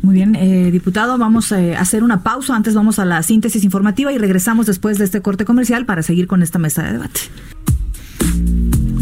Muy 0.02 0.14
bien, 0.14 0.36
eh, 0.36 0.70
diputado, 0.70 1.18
vamos 1.18 1.50
eh, 1.52 1.74
a 1.76 1.80
hacer 1.80 2.02
una 2.02 2.22
pausa. 2.22 2.54
Antes 2.54 2.74
vamos 2.74 2.98
a 2.98 3.04
la 3.04 3.22
síntesis 3.22 3.64
informativa 3.64 4.12
y 4.12 4.18
regresamos 4.18 4.66
después 4.66 4.98
de 4.98 5.04
este 5.04 5.20
corte 5.20 5.44
comercial 5.44 5.86
para 5.86 6.02
seguir 6.02 6.26
con 6.26 6.42
esta 6.42 6.58
mesa 6.58 6.82
de 6.82 6.92
debate. 6.92 7.20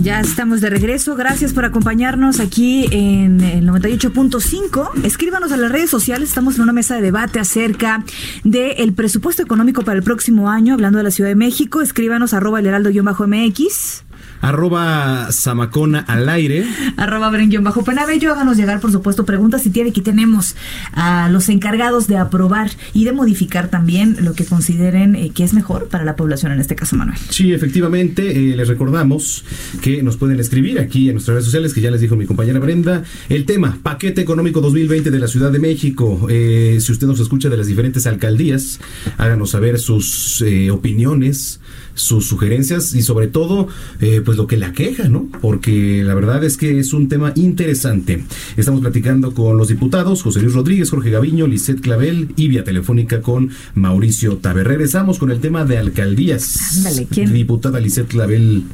Ya 0.01 0.21
estamos 0.21 0.61
de 0.61 0.71
regreso. 0.71 1.17
Gracias 1.17 1.53
por 1.53 1.65
acompañarnos 1.65 2.39
aquí 2.39 2.87
en 2.93 3.41
el 3.41 3.69
98.5. 3.69 5.05
Escríbanos 5.05 5.51
a 5.51 5.57
las 5.57 5.73
redes 5.73 5.91
sociales. 5.91 6.29
Estamos 6.29 6.57
en 6.57 6.63
una 6.63 6.73
mesa 6.73 6.95
de 6.95 7.03
debate 7.03 7.41
acerca 7.41 8.05
del 8.45 8.93
presupuesto 8.93 9.43
económico 9.43 9.83
para 9.83 9.99
el 9.99 10.05
próximo 10.05 10.49
año, 10.49 10.75
hablando 10.75 10.99
de 10.99 11.05
la 11.05 11.11
Ciudad 11.11 11.29
de 11.29 11.37
México. 11.37 11.83
Escríbanos 11.83 12.33
arroba 12.33 12.61
el 12.61 12.67
heraldo-mx 12.67 14.05
arroba 14.41 15.29
Zamacona 15.33 16.01
al 16.01 16.29
aire. 16.29 16.65
Arroba 16.97 17.31
Bren 17.31 17.49
bajo 17.63 17.85
Penabello. 17.85 18.33
Háganos 18.33 18.57
llegar, 18.57 18.81
por 18.81 18.93
supuesto, 18.93 19.25
preguntas 19.25 19.63
si 19.63 19.71
tiene. 19.71 19.91
Aquí 19.91 20.01
tenemos 20.01 20.57
a 20.93 21.29
los 21.31 21.49
encargados 21.49 22.07
de 22.07 22.17
aprobar 22.17 22.71
y 22.93 23.05
de 23.05 23.13
modificar 23.13 23.69
también 23.69 24.17
lo 24.21 24.35
que 24.35 24.45
consideren 24.45 25.15
eh, 25.15 25.31
que 25.35 25.45
es 25.45 25.55
mejor 25.55 25.89
para 25.89 26.05
la 26.05 26.17
población, 26.17 26.53
en 26.53 26.61
este 26.61 26.75
caso, 26.75 26.97
Manuel. 26.97 27.19
Sí, 27.31 27.53
efectivamente, 27.53 28.53
eh, 28.53 28.57
les 28.57 28.69
recordamos 28.69 29.45
que 29.81 30.03
nos 30.03 30.17
pueden 30.17 30.39
escribir 30.41 30.79
aquí 30.79 31.09
en 31.09 31.15
nuestras 31.15 31.35
redes 31.35 31.45
sociales, 31.47 31.75
que 31.75 31.81
ya 31.81 31.91
les 31.91 32.01
dijo 32.01 32.17
mi 32.17 32.27
compañera 32.27 32.59
Brenda, 32.59 33.03
el 33.29 33.45
tema, 33.45 33.79
paquete 33.83 34.21
económico 34.21 34.61
2020 34.61 35.11
de 35.11 35.19
la 35.19 35.29
Ciudad 35.29 35.51
de 35.51 35.59
México. 35.59 36.27
Eh, 36.29 36.79
si 36.81 36.93
usted 36.93 37.07
nos 37.07 37.21
escucha 37.21 37.49
de 37.49 37.57
las 37.57 37.67
diferentes 37.67 38.07
alcaldías, 38.07 38.81
háganos 39.17 39.51
saber 39.51 39.79
sus 39.79 40.43
eh, 40.43 40.71
opiniones, 40.71 41.61
sus 41.99 42.27
sugerencias 42.27 42.95
y 42.95 43.03
sobre 43.03 43.27
todo, 43.27 43.69
eh, 44.01 44.23
pues 44.25 44.37
lo 44.37 44.47
que 44.47 44.57
la 44.57 44.73
queja, 44.73 45.09
¿no? 45.09 45.29
Porque 45.41 46.03
la 46.05 46.15
verdad 46.15 46.43
es 46.45 46.57
que 46.57 46.79
es 46.79 46.93
un 46.93 47.09
tema 47.09 47.33
interesante. 47.35 48.25
Estamos 48.57 48.81
platicando 48.81 49.35
con 49.35 49.59
los 49.59 49.69
diputados 49.69 50.23
José 50.23 50.41
Luis 50.41 50.55
Rodríguez, 50.55 50.91
Jorge 50.91 51.11
Gaviño, 51.11 51.47
Lisette 51.47 51.81
Clavel 51.81 52.33
y 52.37 52.49
vía 52.49 52.65
telefónica 52.65 53.21
con 53.21 53.51
Mauricio 53.75 54.37
Tabe. 54.39 54.65
Regresamos 54.65 55.19
con 55.19 55.31
el 55.31 55.41
tema 55.41 55.65
de 55.65 55.79
alcaldías. 55.79 56.77
Ándale, 56.79 57.07
¿quién? 57.11 57.33
Diputada 57.33 57.81
Lisette 57.81 58.09
Clavel. 58.09 58.65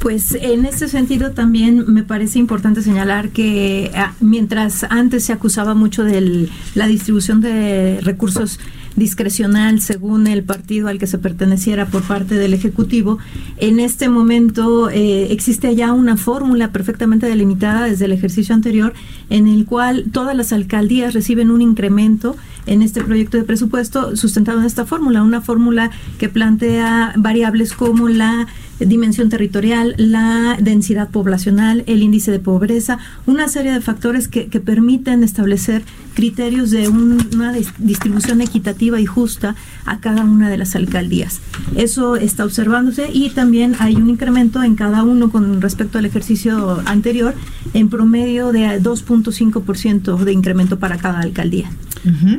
Pues 0.00 0.32
en 0.40 0.64
este 0.64 0.86
sentido 0.86 1.32
también 1.32 1.84
me 1.88 2.04
parece 2.04 2.38
importante 2.38 2.82
señalar 2.82 3.30
que 3.30 3.90
ah, 3.96 4.14
mientras 4.20 4.84
antes 4.84 5.24
se 5.24 5.32
acusaba 5.32 5.74
mucho 5.74 6.04
de 6.04 6.48
la 6.74 6.86
distribución 6.86 7.40
de 7.40 8.00
recursos 8.02 8.60
discrecional 8.98 9.80
según 9.80 10.26
el 10.26 10.42
partido 10.42 10.88
al 10.88 10.98
que 10.98 11.06
se 11.06 11.18
perteneciera 11.18 11.86
por 11.86 12.02
parte 12.02 12.34
del 12.34 12.54
Ejecutivo. 12.54 13.18
En 13.58 13.80
este 13.80 14.08
momento 14.08 14.90
eh, 14.90 15.32
existe 15.32 15.74
ya 15.74 15.92
una 15.92 16.16
fórmula 16.16 16.72
perfectamente 16.72 17.26
delimitada 17.26 17.84
desde 17.84 18.06
el 18.06 18.12
ejercicio 18.12 18.54
anterior 18.54 18.92
en 19.30 19.46
el 19.46 19.64
cual 19.64 20.06
todas 20.12 20.36
las 20.36 20.52
alcaldías 20.52 21.14
reciben 21.14 21.50
un 21.50 21.62
incremento 21.62 22.36
en 22.66 22.82
este 22.82 23.02
proyecto 23.02 23.36
de 23.36 23.44
presupuesto 23.44 24.16
sustentado 24.16 24.60
en 24.60 24.66
esta 24.66 24.84
fórmula, 24.84 25.22
una 25.22 25.40
fórmula 25.40 25.90
que 26.18 26.28
plantea 26.28 27.14
variables 27.16 27.72
como 27.72 28.08
la 28.08 28.46
dimensión 28.80 29.28
territorial, 29.28 29.94
la 29.96 30.56
densidad 30.60 31.10
poblacional, 31.10 31.84
el 31.86 32.02
índice 32.02 32.30
de 32.30 32.38
pobreza, 32.38 32.98
una 33.26 33.48
serie 33.48 33.72
de 33.72 33.80
factores 33.80 34.28
que, 34.28 34.46
que 34.46 34.60
permiten 34.60 35.24
establecer 35.24 35.82
criterios 36.14 36.70
de 36.70 36.88
una 36.88 37.52
distribución 37.78 38.40
equitativa 38.40 39.00
y 39.00 39.06
justa 39.06 39.54
a 39.84 40.00
cada 40.00 40.24
una 40.24 40.50
de 40.50 40.58
las 40.58 40.74
alcaldías. 40.74 41.40
Eso 41.76 42.16
está 42.16 42.44
observándose 42.44 43.08
y 43.12 43.30
también 43.30 43.74
hay 43.78 43.96
un 43.96 44.10
incremento 44.10 44.62
en 44.62 44.74
cada 44.74 45.04
uno 45.04 45.30
con 45.30 45.60
respecto 45.60 45.98
al 45.98 46.06
ejercicio 46.06 46.80
anterior, 46.86 47.34
en 47.72 47.88
promedio 47.88 48.52
de 48.52 48.82
2.5% 48.82 50.18
de 50.18 50.32
incremento 50.32 50.78
para 50.78 50.98
cada 50.98 51.20
alcaldía. 51.20 51.70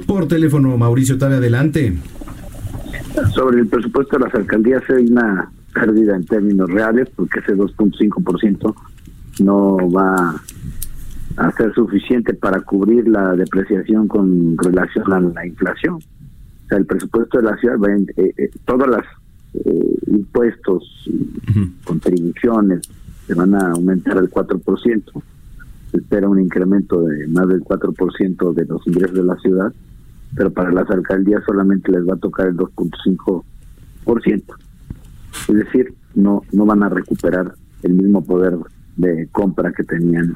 Por 0.06 0.28
teléfono, 0.28 0.78
Mauricio, 0.78 1.18
tal 1.18 1.34
adelante. 1.34 1.98
Sobre 3.34 3.60
el 3.60 3.68
presupuesto 3.68 4.18
de 4.18 4.26
las 4.26 4.36
alcaldías 4.36 4.84
hay 4.90 5.06
una 5.06 5.52
pérdida 5.74 6.16
en 6.16 6.26
términos 6.26 6.70
reales 6.70 7.10
porque 7.16 7.40
ese 7.40 7.56
2.5% 7.56 8.76
no 9.42 9.78
va 9.92 10.42
a 11.38 11.52
ser 11.54 11.74
suficiente 11.74 12.34
para 12.34 12.62
cubrir 12.62 13.08
la 13.08 13.34
depreciación 13.36 14.08
con 14.08 14.58
relación 14.58 15.14
a 15.14 15.20
la 15.20 15.46
inflación. 15.46 15.96
O 15.96 16.68
sea, 16.68 16.78
el 16.78 16.86
presupuesto 16.86 17.38
de 17.38 17.44
la 17.44 17.58
ciudad, 17.58 17.78
eh, 17.90 18.34
eh, 18.38 18.50
todos 18.66 18.88
los 18.88 19.04
eh, 19.66 19.98
impuestos, 20.08 21.10
contribuciones, 21.84 22.82
se 23.26 23.34
van 23.34 23.56
a 23.56 23.72
aumentar 23.72 24.18
al 24.18 24.30
4%. 24.30 25.24
Se 25.92 25.98
espera 25.98 26.28
un 26.30 26.40
incremento 26.40 27.02
de 27.02 27.28
más 27.28 27.48
del 27.48 27.64
4% 27.64 28.54
de 28.54 28.66
los 28.66 28.86
ingresos 28.86 29.16
de 29.16 29.24
la 29.24 29.38
ciudad, 29.38 29.74
pero 30.36 30.52
para 30.52 30.72
las 30.72 30.90
alcaldías 30.90 31.44
solamente 31.46 31.92
les 31.92 32.08
va 32.08 32.16
a 32.16 32.18
tocar 32.18 32.48
el 32.48 32.58
2.5%. 32.58 34.44
Es 35.48 35.56
decir, 35.56 35.94
no, 36.16 36.44
no 36.52 36.66
van 36.66 36.84
a 36.84 36.90
recuperar 36.90 37.54
el 37.84 37.94
mismo 37.94 38.24
poder 38.24 38.58
de 38.98 39.28
compra 39.32 39.72
que 39.72 39.84
tenían 39.84 40.36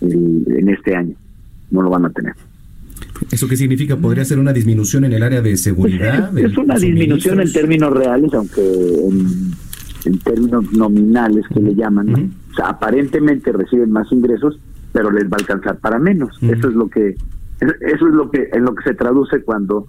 en 0.00 0.68
este 0.68 0.96
año. 0.96 1.14
No 1.70 1.82
lo 1.82 1.90
van 1.90 2.06
a 2.06 2.10
tener. 2.10 2.34
¿Eso 3.30 3.48
qué 3.48 3.56
significa? 3.56 3.96
¿Podría 3.96 4.24
ser 4.24 4.38
una 4.38 4.52
disminución 4.52 5.04
en 5.04 5.12
el 5.12 5.22
área 5.22 5.40
de 5.40 5.56
seguridad? 5.56 6.30
Pues, 6.32 6.44
es, 6.44 6.56
una 6.56 6.76
disminución 6.76 7.40
en 7.40 7.52
términos 7.52 7.92
reales, 7.92 8.32
aunque 8.34 8.62
en, 10.04 10.18
términos 10.18 10.72
nominales 10.72 11.44
que 11.52 11.60
le 11.60 11.74
llaman. 11.74 12.32
O 12.52 12.54
sea, 12.54 12.68
aparentemente 12.70 13.52
reciben 13.52 13.90
más 13.90 14.10
ingresos, 14.12 14.58
pero 14.92 15.10
les 15.10 15.24
va 15.24 15.36
a 15.36 15.40
alcanzar 15.40 15.78
para 15.78 15.98
menos. 15.98 16.36
Eso 16.42 16.68
es 16.68 16.74
lo 16.74 16.88
que 16.88 17.16
eso 17.60 18.08
es 18.08 18.14
lo 18.14 18.30
que 18.30 18.50
en 18.52 18.64
lo 18.64 18.74
que 18.74 18.84
se 18.84 18.94
traduce 18.94 19.42
cuando 19.42 19.86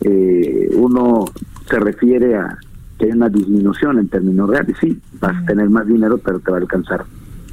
eh, 0.00 0.70
uno 0.74 1.24
se 1.68 1.78
refiere 1.78 2.36
a 2.36 2.56
que 3.00 3.06
hay 3.06 3.12
una 3.12 3.30
disminución 3.30 3.98
en 3.98 4.08
términos 4.08 4.50
reales. 4.50 4.76
Sí, 4.80 5.00
vas 5.20 5.42
a 5.42 5.46
tener 5.46 5.70
más 5.70 5.86
dinero, 5.86 6.18
pero 6.18 6.38
te 6.38 6.50
va 6.50 6.58
a 6.58 6.60
alcanzar 6.60 7.04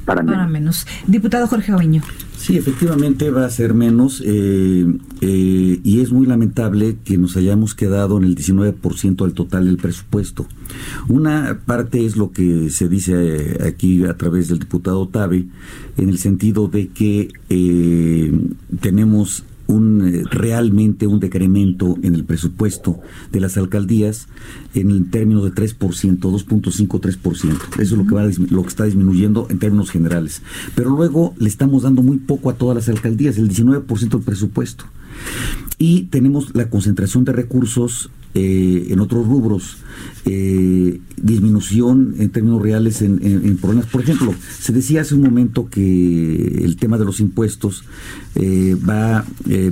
para 0.08 0.46
menos. 0.46 0.86
Diputado 1.06 1.46
Jorge 1.46 1.72
Oviño. 1.74 2.02
Sí, 2.34 2.56
efectivamente 2.56 3.30
va 3.30 3.44
a 3.44 3.50
ser 3.50 3.74
menos 3.74 4.22
eh, 4.24 4.86
eh, 5.20 5.80
y 5.82 6.00
es 6.00 6.12
muy 6.12 6.26
lamentable 6.26 6.96
que 7.04 7.18
nos 7.18 7.36
hayamos 7.36 7.74
quedado 7.74 8.16
en 8.16 8.24
el 8.24 8.34
19% 8.34 9.24
del 9.24 9.34
total 9.34 9.66
del 9.66 9.76
presupuesto. 9.76 10.46
Una 11.08 11.58
parte 11.66 12.06
es 12.06 12.16
lo 12.16 12.32
que 12.32 12.70
se 12.70 12.88
dice 12.88 13.12
eh, 13.16 13.68
aquí 13.68 14.04
a 14.06 14.16
través 14.16 14.48
del 14.48 14.60
diputado 14.60 15.08
Tabe, 15.08 15.46
en 15.98 16.08
el 16.08 16.16
sentido 16.16 16.68
de 16.68 16.88
que 16.88 17.28
tenemos 18.80 19.44
un 19.68 20.08
eh, 20.08 20.24
realmente 20.30 21.06
un 21.06 21.20
decremento 21.20 21.96
en 22.02 22.14
el 22.14 22.24
presupuesto 22.24 22.98
de 23.30 23.40
las 23.40 23.56
alcaldías 23.56 24.26
en 24.74 24.90
el 24.90 25.10
término 25.10 25.44
de 25.44 25.52
3%, 25.52 26.18
2.5-3%. 26.18 27.52
Eso 27.74 27.80
es 27.80 27.92
lo 27.92 28.06
que 28.06 28.14
va 28.14 28.24
lo 28.24 28.62
que 28.62 28.68
está 28.68 28.84
disminuyendo 28.84 29.46
en 29.50 29.58
términos 29.58 29.90
generales. 29.90 30.42
Pero 30.74 30.90
luego 30.90 31.34
le 31.38 31.48
estamos 31.48 31.82
dando 31.82 32.02
muy 32.02 32.18
poco 32.18 32.50
a 32.50 32.54
todas 32.54 32.74
las 32.74 32.88
alcaldías, 32.88 33.38
el 33.38 33.48
19% 33.48 34.08
del 34.08 34.22
presupuesto. 34.22 34.84
Y 35.78 36.04
tenemos 36.04 36.54
la 36.54 36.70
concentración 36.70 37.24
de 37.24 37.32
recursos 37.32 38.10
eh, 38.34 38.88
en 38.90 39.00
otros 39.00 39.26
rubros, 39.26 39.78
eh, 40.26 41.00
disminución 41.16 42.14
en 42.18 42.28
términos 42.28 42.60
reales 42.60 43.00
en, 43.00 43.56
problemas. 43.56 43.86
Por 43.86 44.02
ejemplo, 44.02 44.34
se 44.60 44.72
decía 44.72 45.00
hace 45.00 45.14
un 45.14 45.22
momento 45.22 45.70
que 45.70 46.62
el 46.62 46.76
tema 46.76 46.98
de 46.98 47.06
los 47.06 47.20
impuestos 47.20 47.84
eh, 48.34 48.76
va 48.86 49.24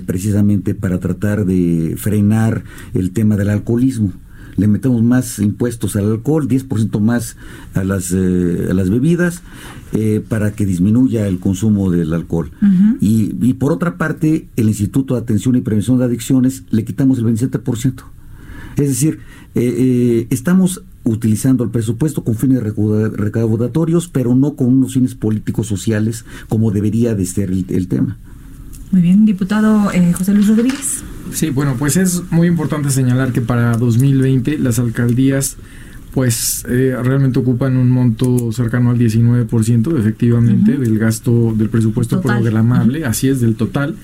precisamente 0.07 0.75
para 0.75 0.99
tratar 0.99 1.45
de 1.45 1.97
frenar 1.99 2.65
el 2.95 3.13
tema 3.13 3.37
del 3.37 3.51
alcoholismo 3.51 4.13
le 4.57 4.69
metemos 4.69 5.03
más 5.03 5.39
impuestos 5.39 5.97
al 5.97 6.11
alcohol, 6.11 6.49
10% 6.49 6.99
más 6.99 7.37
a 7.75 7.85
las, 7.85 8.11
a 8.11 8.73
las 8.73 8.89
bebidas, 8.89 9.43
para 10.31 10.53
que 10.53 10.65
disminuya 10.65 11.29
el 11.29 11.41
consumo 11.41 11.91
del 11.91 12.15
alcohol. 12.15 12.51
y, 12.99 13.35
y, 13.39 13.53
por 13.53 13.71
otra 13.71 13.99
parte, 13.99 14.49
el 14.57 14.69
Instituto 14.69 15.13
de 15.13 15.21
Atención 15.21 15.57
y 15.57 15.61
Prevención 15.61 15.99
de 15.99 16.07
Adicciones 16.07 16.65
le 16.71 16.87
quitamos 16.87 17.19
el 17.19 17.27
27%. 17.27 18.16
Es 18.77 18.89
decir, 18.89 19.21
eh, 19.55 19.75
eh, 19.79 20.27
estamos 20.31 20.83
utilizando 21.05 21.65
el 21.65 21.71
presupuesto 21.71 22.25
con 22.25 22.37
fines 22.37 22.63
recaudatorios, 22.63 24.09
pero 24.09 24.35
no 24.35 24.55
con 24.55 24.69
unos 24.69 24.95
fines 24.95 25.15
políticos 25.15 25.67
sociales 25.67 26.25
como 26.49 26.71
debería 26.71 27.15
de 27.15 27.25
ser 27.25 27.51
el, 27.51 27.89
tema. 27.89 28.19
Muy 28.91 29.03
bien, 29.03 29.25
diputado 29.25 29.91
eh, 29.93 30.13
José 30.13 30.35
Luis 30.35 30.49
Rodríguez. 30.49 31.03
Sí, 31.33 31.51
bueno, 31.51 31.77
pues 31.79 31.97
es 31.97 32.23
muy 32.31 32.49
importante 32.49 32.91
señalar 32.91 33.33
que 33.33 33.41
para 33.41 33.77
2020 33.77 34.59
las 34.59 34.79
alcaldías 34.79 35.57
pues 36.13 36.65
realmente 36.67 37.39
ocupan 37.39 37.77
un 37.77 37.91
monto 37.91 38.51
cercano 38.51 38.91
al 38.91 38.99
19% 38.99 39.99
efectivamente 39.99 40.79
del 40.79 40.99
gasto 40.99 41.53
del 41.55 41.69
presupuesto 41.69 42.23
programable, 42.23 43.05
así 43.05 43.29
es, 43.29 43.43
del 43.43 43.55
total. 43.55 43.97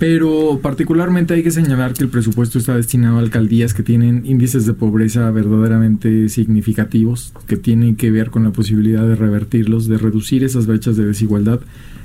Pero 0.00 0.60
particularmente 0.62 1.34
hay 1.34 1.42
que 1.42 1.50
señalar 1.50 1.92
que 1.92 2.04
el 2.04 2.08
presupuesto 2.08 2.58
está 2.58 2.74
destinado 2.74 3.18
a 3.18 3.20
alcaldías 3.20 3.74
que 3.74 3.82
tienen 3.82 4.22
índices 4.24 4.64
de 4.64 4.72
pobreza 4.72 5.30
verdaderamente 5.30 6.30
significativos, 6.30 7.34
que 7.46 7.58
tienen 7.58 7.96
que 7.96 8.10
ver 8.10 8.30
con 8.30 8.44
la 8.44 8.50
posibilidad 8.50 9.06
de 9.06 9.14
revertirlos, 9.14 9.88
de 9.88 9.98
reducir 9.98 10.42
esas 10.42 10.66
brechas 10.66 10.96
de 10.96 11.04
desigualdad 11.04 11.60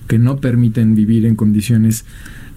que 0.10 0.20
no 0.20 0.42
permiten 0.42 0.94
vivir 0.94 1.26
en 1.26 1.38
condiciones 1.38 2.04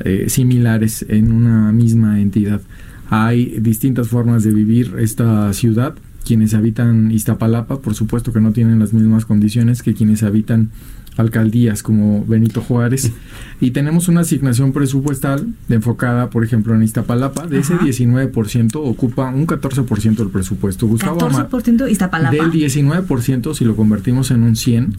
eh, 0.01 0.25
similares 0.29 1.07
en 1.09 1.31
una 1.31 1.71
misma 1.71 2.21
entidad. 2.21 2.61
Hay 3.09 3.61
distintas 3.61 4.09
formas 4.09 4.43
de 4.43 4.51
vivir 4.51 4.97
esta 4.99 5.53
ciudad. 5.53 5.95
Quienes 6.27 6.53
habitan 6.53 7.13
Iztapalapa, 7.13 7.81
por 7.81 7.95
supuesto 7.95 8.33
que 8.33 8.41
no 8.41 8.51
tienen 8.51 8.81
las 8.81 8.93
mismas 8.93 9.25
condiciones 9.25 9.85
que 9.85 9.95
quienes 9.95 10.25
habitan 10.25 10.71
alcaldías 11.19 11.83
como 11.83 12.25
Benito 12.25 12.63
Juárez. 12.63 13.13
Y 13.61 13.73
tenemos 13.73 14.07
una 14.07 14.21
asignación 14.21 14.73
presupuestal 14.73 15.49
enfocada, 15.69 16.31
por 16.31 16.45
ejemplo, 16.45 16.77
en 16.77 16.85
Iztapalapa, 16.85 17.49
de 17.49 17.59
ese 17.59 17.75
19% 17.75 18.77
ocupa 18.77 19.31
un 19.31 19.49
14% 19.49 20.15
del 20.15 20.29
presupuesto. 20.29 20.87
Gustavo 20.87 21.19
14% 21.19 21.91
Iztapalapa. 21.91 22.37
Del 22.37 22.53
19%, 22.53 23.55
si 23.55 23.65
lo 23.65 23.75
convertimos 23.75 24.31
en 24.31 24.45
un 24.45 24.55
100, 24.55 24.95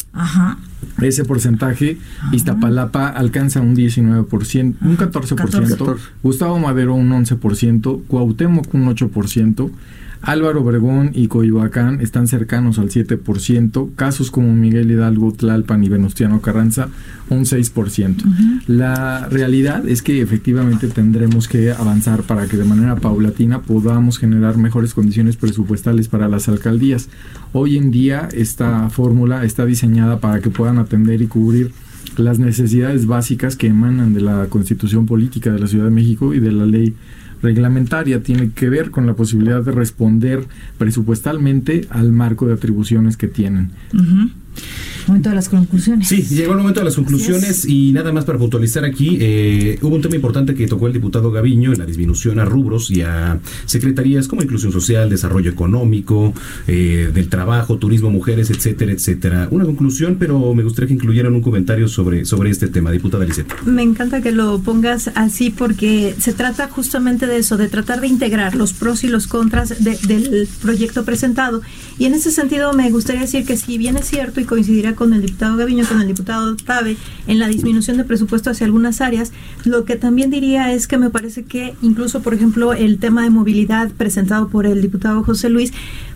ese 1.02 1.24
porcentaje, 1.24 2.00
Iztapalapa 2.34 3.08
alcanza 3.08 3.62
un 3.62 3.78
19%, 3.78 4.76
un 4.82 4.98
14%, 4.98 5.98
Gustavo 6.22 6.60
Madero 6.60 6.96
un 6.96 7.12
11%, 7.12 8.04
Cuauhtémoc 8.08 8.74
un 8.74 8.94
8%, 8.94 9.72
Álvaro 10.22 10.62
Obregón 10.62 11.12
y 11.14 11.28
Coyoacán 11.28 12.02
están 12.02 12.28
cercanos 12.28 12.78
al 12.78 12.90
7%, 12.90 13.96
casos 13.96 14.32
como 14.32 14.54
Miguel 14.54 14.92
Hidalgo, 14.92 15.32
Tlalpan 15.32 15.84
y 15.84 15.90
Venustiano 15.90 16.42
Carranza 16.42 16.90
un 17.30 17.46
6%. 17.46 18.24
La 18.68 19.28
realidad 19.30 19.88
es 19.88 20.02
que 20.02 20.22
efectivamente 20.22 20.88
tendremos 20.88 21.48
que 21.48 21.72
avanzar 21.72 22.24
para 22.24 22.48
que 22.48 22.58
de 22.58 22.66
manera 22.66 22.96
paulatina 22.96 23.62
podamos 23.62 24.18
generar 24.18 24.58
mejores 24.58 24.94
condiciones 24.94 25.38
presupuestales 25.38 26.08
para 26.08 26.28
las 26.28 26.50
alcaldías. 26.50 27.10
Hoy 27.54 27.78
en 27.78 27.92
día 27.92 28.28
esta 28.34 28.90
fórmula 28.90 29.46
está 29.46 29.66
diseñada 29.66 30.20
para 30.20 30.42
que 30.42 30.50
puedan 30.50 30.80
atender 30.80 31.22
y 31.22 31.28
cubrir 31.28 31.72
las 32.18 32.40
necesidades 32.40 33.06
básicas 33.06 33.56
que 33.56 33.68
emanan 33.68 34.14
de 34.14 34.22
la 34.22 34.48
constitución 34.48 35.06
política 35.06 35.52
de 35.52 35.60
la 35.60 35.68
Ciudad 35.68 35.86
de 35.86 35.92
México 35.92 36.34
y 36.34 36.40
de 36.40 36.52
la 36.52 36.66
ley 36.66 36.96
reglamentaria 37.41 38.21
tiene 38.21 38.52
que 38.52 38.69
ver 38.69 38.91
con 38.91 39.06
la 39.06 39.13
posibilidad 39.13 39.63
de 39.63 39.71
responder 39.71 40.45
presupuestalmente 40.78 41.88
al 41.89 42.12
marco 42.12 42.47
de 42.47 42.54
atribuciones 42.54 43.17
que 43.17 43.28
tienen. 43.28 43.71
Momento 45.08 45.30
de 45.30 45.36
las 45.36 45.50
conclusiones. 45.50 46.08
Sí, 46.08 46.22
llegó 46.24 46.52
el 46.52 46.60
momento 46.60 46.82
de 46.82 46.86
las 46.86 46.96
conclusiones 46.96 47.66
y 47.66 47.92
nada 47.94 48.12
más 48.12 48.26
para 48.26 48.38
puntualizar 48.38 48.86
aquí, 48.86 49.18
eh, 49.20 49.80
hubo 49.82 49.96
un 49.96 50.02
tema 50.02 50.16
importante 50.16 50.54
que 50.54 50.68
tocó 50.68 50.86
el 50.86 50.94
diputado 50.94 51.32
Gaviño, 51.32 51.74
la 51.74 51.86
disminución 51.86 52.40
a 52.40 52.46
rubros 52.46 52.92
y 52.92 53.02
a 53.02 53.40
secretarías 53.66 54.28
como 54.28 54.44
inclusión 54.44 54.72
social, 54.72 55.10
desarrollo 55.10 55.50
económico, 55.50 56.34
eh, 56.68 57.10
del 57.14 57.28
trabajo, 57.28 57.78
turismo, 57.78 58.12
mujeres, 58.12 58.52
etcétera, 58.52 58.92
etcétera. 58.92 59.48
Una 59.50 59.66
conclusión, 59.66 60.18
pero 60.20 60.54
me 60.54 60.64
gustaría 60.64 60.90
que 60.90 60.94
incluyeran 60.94 61.34
un 61.34 61.42
comentario 61.42 61.88
sobre, 61.88 62.26
sobre 62.26 62.52
este 62.52 62.68
tema, 62.68 62.92
diputada 62.92 63.26
Lisette. 63.26 63.52
Me 63.66 63.82
encanta 63.82 64.22
que 64.22 64.32
lo 64.32 64.60
pongas 64.60 65.10
así 65.16 65.50
porque 65.50 66.14
se 66.20 66.34
trata 66.34 66.68
justamente 66.68 67.26
de 67.26 67.38
eso, 67.38 67.58
de 67.58 67.68
tratar 67.68 68.02
de 68.02 68.08
integrar 68.08 68.56
los 68.56 68.74
pros 68.74 69.04
y 69.04 69.08
los 69.08 69.26
contras 69.26 69.84
del 69.84 70.48
proyecto 70.62 71.04
presentado. 71.04 71.62
Y 71.98 72.06
en 72.06 72.14
ese 72.14 72.32
sentido 72.32 72.74
me 72.74 72.90
gustaría 72.92 73.22
decir 73.22 73.46
que 73.46 73.58
si 73.58 73.78
bien 73.78 73.98
es 73.98 74.08
cierto 74.08 74.38
y 74.39 74.45
coincidirá 74.45 74.95
con 74.95 75.13
el 75.13 75.21
diputado 75.21 75.58
Gaviño, 75.58 75.86
con 75.88 76.02
el 76.02 76.08
diputado 76.08 76.56
Tabe, 76.56 76.97
en 77.28 77.39
la 77.39 77.47
disminución 77.47 77.97
de 77.97 78.04
presupuesto 78.04 78.49
hacia 78.49 78.65
algunas 78.65 79.02
áreas. 79.02 79.32
Lo 79.65 79.86
que 79.86 79.95
también 79.95 80.30
diría 80.30 80.73
es 80.73 80.88
que 80.88 80.97
me 80.97 81.10
parece 81.10 81.43
que 81.43 81.75
incluso, 81.82 82.21
por 82.21 82.34
ejemplo, 82.34 82.73
el 82.73 82.99
tema 82.99 83.23
de 83.23 83.30
movilidad 83.30 83.91
presentado 83.91 84.49
por 84.49 84.65
el 84.65 84.82
diputado 84.82 85.23
José 85.23 85.49
Luis, 85.49 85.73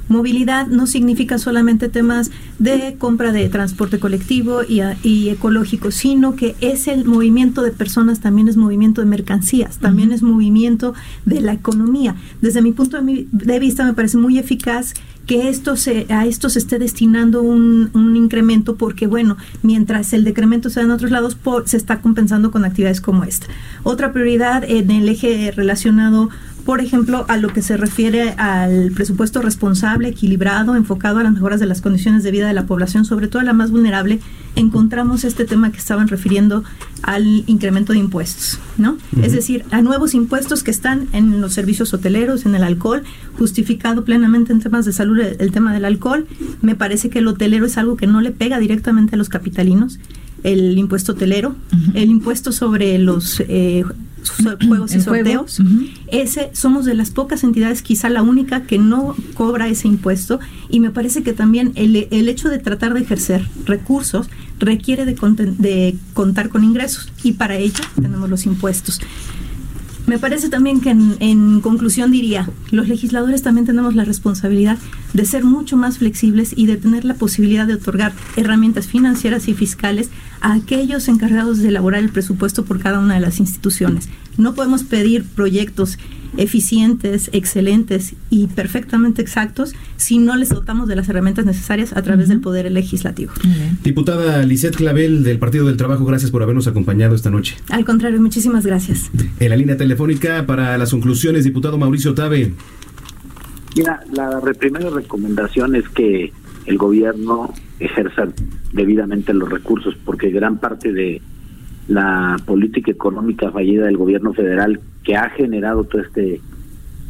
Movilidad 0.10 0.68
no 0.68 0.88
significa 0.88 1.38
solamente 1.38 1.90
temas 1.90 2.32
de 2.60 2.96
compra 2.98 3.32
de 3.32 3.50
transporte 3.50 4.00
colectivo 4.00 4.62
y, 4.68 4.82
y, 5.04 5.30
ecológico, 5.30 5.92
sino 5.92 6.36
que 6.36 6.56
es 6.62 6.88
el 6.88 7.06
movimiento 7.06 7.62
de 7.62 7.72
personas, 7.72 8.20
también 8.20 8.48
es 8.48 8.58
movimiento 8.58 9.02
de 9.02 9.08
mercancías, 9.08 9.78
también 9.78 10.12
es 10.12 10.22
movimiento 10.22 10.94
de 11.26 11.42
la 11.42 11.54
economía. 11.54 12.16
Desde 12.42 12.62
mi 12.62 12.72
punto 12.72 13.00
de 13.02 13.60
vista 13.60 13.86
me 13.86 13.94
parece 13.94 14.18
muy 14.18 14.38
eficaz 14.38 14.94
que 15.26 15.48
esto 15.48 15.78
se, 15.78 16.06
a 16.10 16.26
esto 16.26 16.50
se 16.50 16.60
esté 16.60 16.80
destinando 16.80 17.42
un, 17.42 17.90
un 17.94 18.16
incremento 18.16 18.76
porque, 18.76 19.08
bueno, 19.08 19.38
mientras 19.62 20.14
el 20.14 20.24
decremento 20.24 20.70
se 20.70 20.82
da 20.82 20.86
en 20.86 20.92
otros 20.92 21.12
lados, 21.12 21.38
se 21.66 21.78
está 21.78 22.02
compensando 22.02 22.52
con 22.52 22.66
actividades 22.66 23.00
como 23.00 23.24
esta. 23.24 23.48
Otra 23.84 24.12
prioridad 24.12 24.64
en 24.66 24.92
el 24.92 25.08
eje 25.08 25.52
relacionado 25.52 26.30
por 26.66 26.80
ejemplo, 26.80 27.26
a 27.28 27.38
lo 27.38 27.50
que 27.50 27.62
se 27.62 27.78
refiere 27.78 28.32
al 28.38 28.92
presupuesto 28.92 29.42
responsable, 29.42 30.10
equilibrado, 30.10 30.76
enfocado 30.76 31.20
a 31.20 31.24
las 31.24 31.34
mejoras 31.34 31.60
de 31.60 31.66
las 31.66 31.82
condiciones 31.82 32.24
de 32.24 32.32
vida 32.32 32.48
de 32.48 32.54
la 32.54 32.66
población, 32.66 33.06
sobre 33.06 33.28
todo 33.28 33.42
la 33.42 33.54
más 33.54 33.72
vulnerable, 33.72 34.20
encontramos 34.56 35.24
este 35.24 35.46
tema 35.46 35.72
que 35.72 35.78
estaban 35.78 36.08
refiriendo 36.08 36.64
al 37.02 37.44
incremento 37.48 37.92
de 37.92 38.00
impuestos, 38.00 38.60
¿no? 38.78 38.98
Es 39.22 39.34
decir, 39.34 39.66
a 39.72 39.82
nuevos 39.82 40.14
impuestos 40.14 40.64
que 40.64 40.72
están 40.72 41.08
en 41.12 41.42
los 41.42 41.54
servicios 41.54 41.94
hoteleros, 41.94 42.46
en 42.46 42.56
el 42.56 42.64
alcohol, 42.64 43.04
justificado 43.38 44.06
plenamente 44.06 44.54
en 44.54 44.62
temas 44.62 44.86
de 44.86 44.94
salud 44.94 45.20
el 45.20 45.52
tema 45.52 45.74
del 45.74 45.84
alcohol. 45.84 46.26
Me 46.62 46.76
parece 46.76 47.10
que 47.10 47.20
el 47.20 47.28
hotelero 47.28 47.66
es 47.66 47.78
algo 47.78 47.98
que 47.98 48.08
no 48.08 48.22
le 48.22 48.32
pega 48.32 48.60
directamente 48.60 49.16
a 49.16 49.18
los 49.18 49.30
capitalinos 49.30 50.00
el 50.44 50.78
impuesto 50.78 51.14
hotelero, 51.14 51.56
el 51.94 52.10
impuesto 52.10 52.52
sobre 52.52 52.98
los 53.00 53.40
eh, 53.42 53.84
juegos 54.68 54.94
y 54.96 55.02
sorteos. 55.02 55.62
Ese 56.08 56.52
somos 56.54 56.86
de 56.86 56.94
las 56.94 57.12
pocas 57.12 57.44
entidades, 57.44 57.82
quizá 57.82 58.10
la 58.10 58.22
única 58.22 58.64
que 58.64 58.78
no 58.78 59.16
cobra 59.34 59.68
ese 59.68 59.88
impuesto. 59.88 60.40
Y 60.70 60.80
me 60.80 60.92
parece 60.92 61.24
que 61.24 61.34
también 61.34 61.72
el, 61.76 62.08
el 62.12 62.30
hecho 62.30 62.50
de 62.50 62.60
tratar 62.60 62.94
de 62.94 63.02
ejercer 63.02 63.48
recursos 63.66 64.30
requiere 64.60 65.06
de, 65.06 65.16
de 65.58 65.96
contar 66.14 66.50
con 66.50 66.64
ingresos. 66.64 67.12
Y 67.24 67.34
para 67.34 67.56
ello 67.58 67.84
tenemos 67.96 68.30
los 68.30 68.46
impuestos. 68.46 69.00
Me 70.06 70.20
parece 70.20 70.50
también 70.50 70.82
que 70.82 70.90
en, 70.90 71.62
conclusión 71.62 72.12
diría, 72.12 72.50
los 72.72 72.90
legisladores 72.90 73.42
también 73.42 73.66
tenemos 73.66 73.96
la 73.96 74.04
responsabilidad 74.04 74.78
de 75.14 75.26
ser 75.26 75.46
mucho 75.46 75.78
más 75.78 76.00
flexibles 76.00 76.54
y 76.58 76.66
de 76.66 76.76
tener 76.76 77.06
la 77.06 77.14
posibilidad 77.14 77.66
de 77.66 77.76
otorgar 77.76 78.12
herramientas 78.36 78.88
financieras 78.88 79.48
y 79.48 79.54
fiscales 79.54 80.10
a 80.44 80.54
aquellos 80.54 81.08
encargados 81.08 81.60
de 81.60 81.70
elaborar 81.70 82.04
el 82.04 82.10
presupuesto 82.10 82.66
por 82.66 82.80
cada 82.80 83.00
una 83.00 83.16
de 83.16 83.22
las 83.22 83.40
instituciones. 83.40 84.10
No 84.38 84.54
podemos 84.54 84.84
pedir 84.84 85.24
proyectos 85.24 85.98
eficientes, 86.36 87.30
excelentes 87.32 88.16
y 88.30 88.48
perfectamente 88.48 89.22
exactos 89.22 89.74
si 89.96 90.18
no 90.18 90.36
les 90.36 90.50
dotamos 90.50 90.88
de 90.88 90.96
las 90.96 91.08
herramientas 91.08 91.46
necesarias 91.46 91.96
a 91.96 92.02
través 92.02 92.28
del 92.28 92.42
Poder 92.42 92.70
Legislativo. 92.72 93.32
Diputada 93.84 94.44
Lisette 94.44 94.76
Clavel 94.76 95.24
del 95.24 95.40
Partido 95.40 95.66
del 95.66 95.78
Trabajo, 95.78 96.04
gracias 96.06 96.30
por 96.30 96.44
habernos 96.44 96.68
acompañado 96.68 97.16
esta 97.16 97.30
noche. 97.30 97.56
Al 97.70 97.86
contrario, 97.86 98.20
muchísimas 98.20 98.66
gracias. 98.66 99.12
En 99.40 99.50
la 99.50 99.56
línea 99.56 99.78
telefónica 99.78 100.46
para 100.46 100.78
las 100.78 100.92
conclusiones, 100.92 101.46
diputado 101.46 101.78
Mauricio 101.78 102.14
Tabe. 102.14 102.54
Mira, 103.78 104.02
la 104.12 104.42
primera 104.60 104.90
recomendación 104.90 105.76
es 105.76 105.88
que 105.90 106.34
el 106.66 106.78
gobierno 106.78 107.54
ejerza 107.80 108.28
debidamente 108.72 109.34
los 109.34 109.50
recursos, 109.50 109.96
porque 110.06 110.30
gran 110.30 110.58
parte 110.58 110.92
de 110.94 111.22
la 111.88 112.38
política 112.46 112.92
económica 112.92 113.52
fallida 113.52 113.86
del 113.86 113.98
gobierno 113.98 114.34
federal 114.34 114.80
que 115.04 115.16
ha 115.16 115.30
generado 115.30 115.84
todo 115.84 116.02
este 116.02 116.40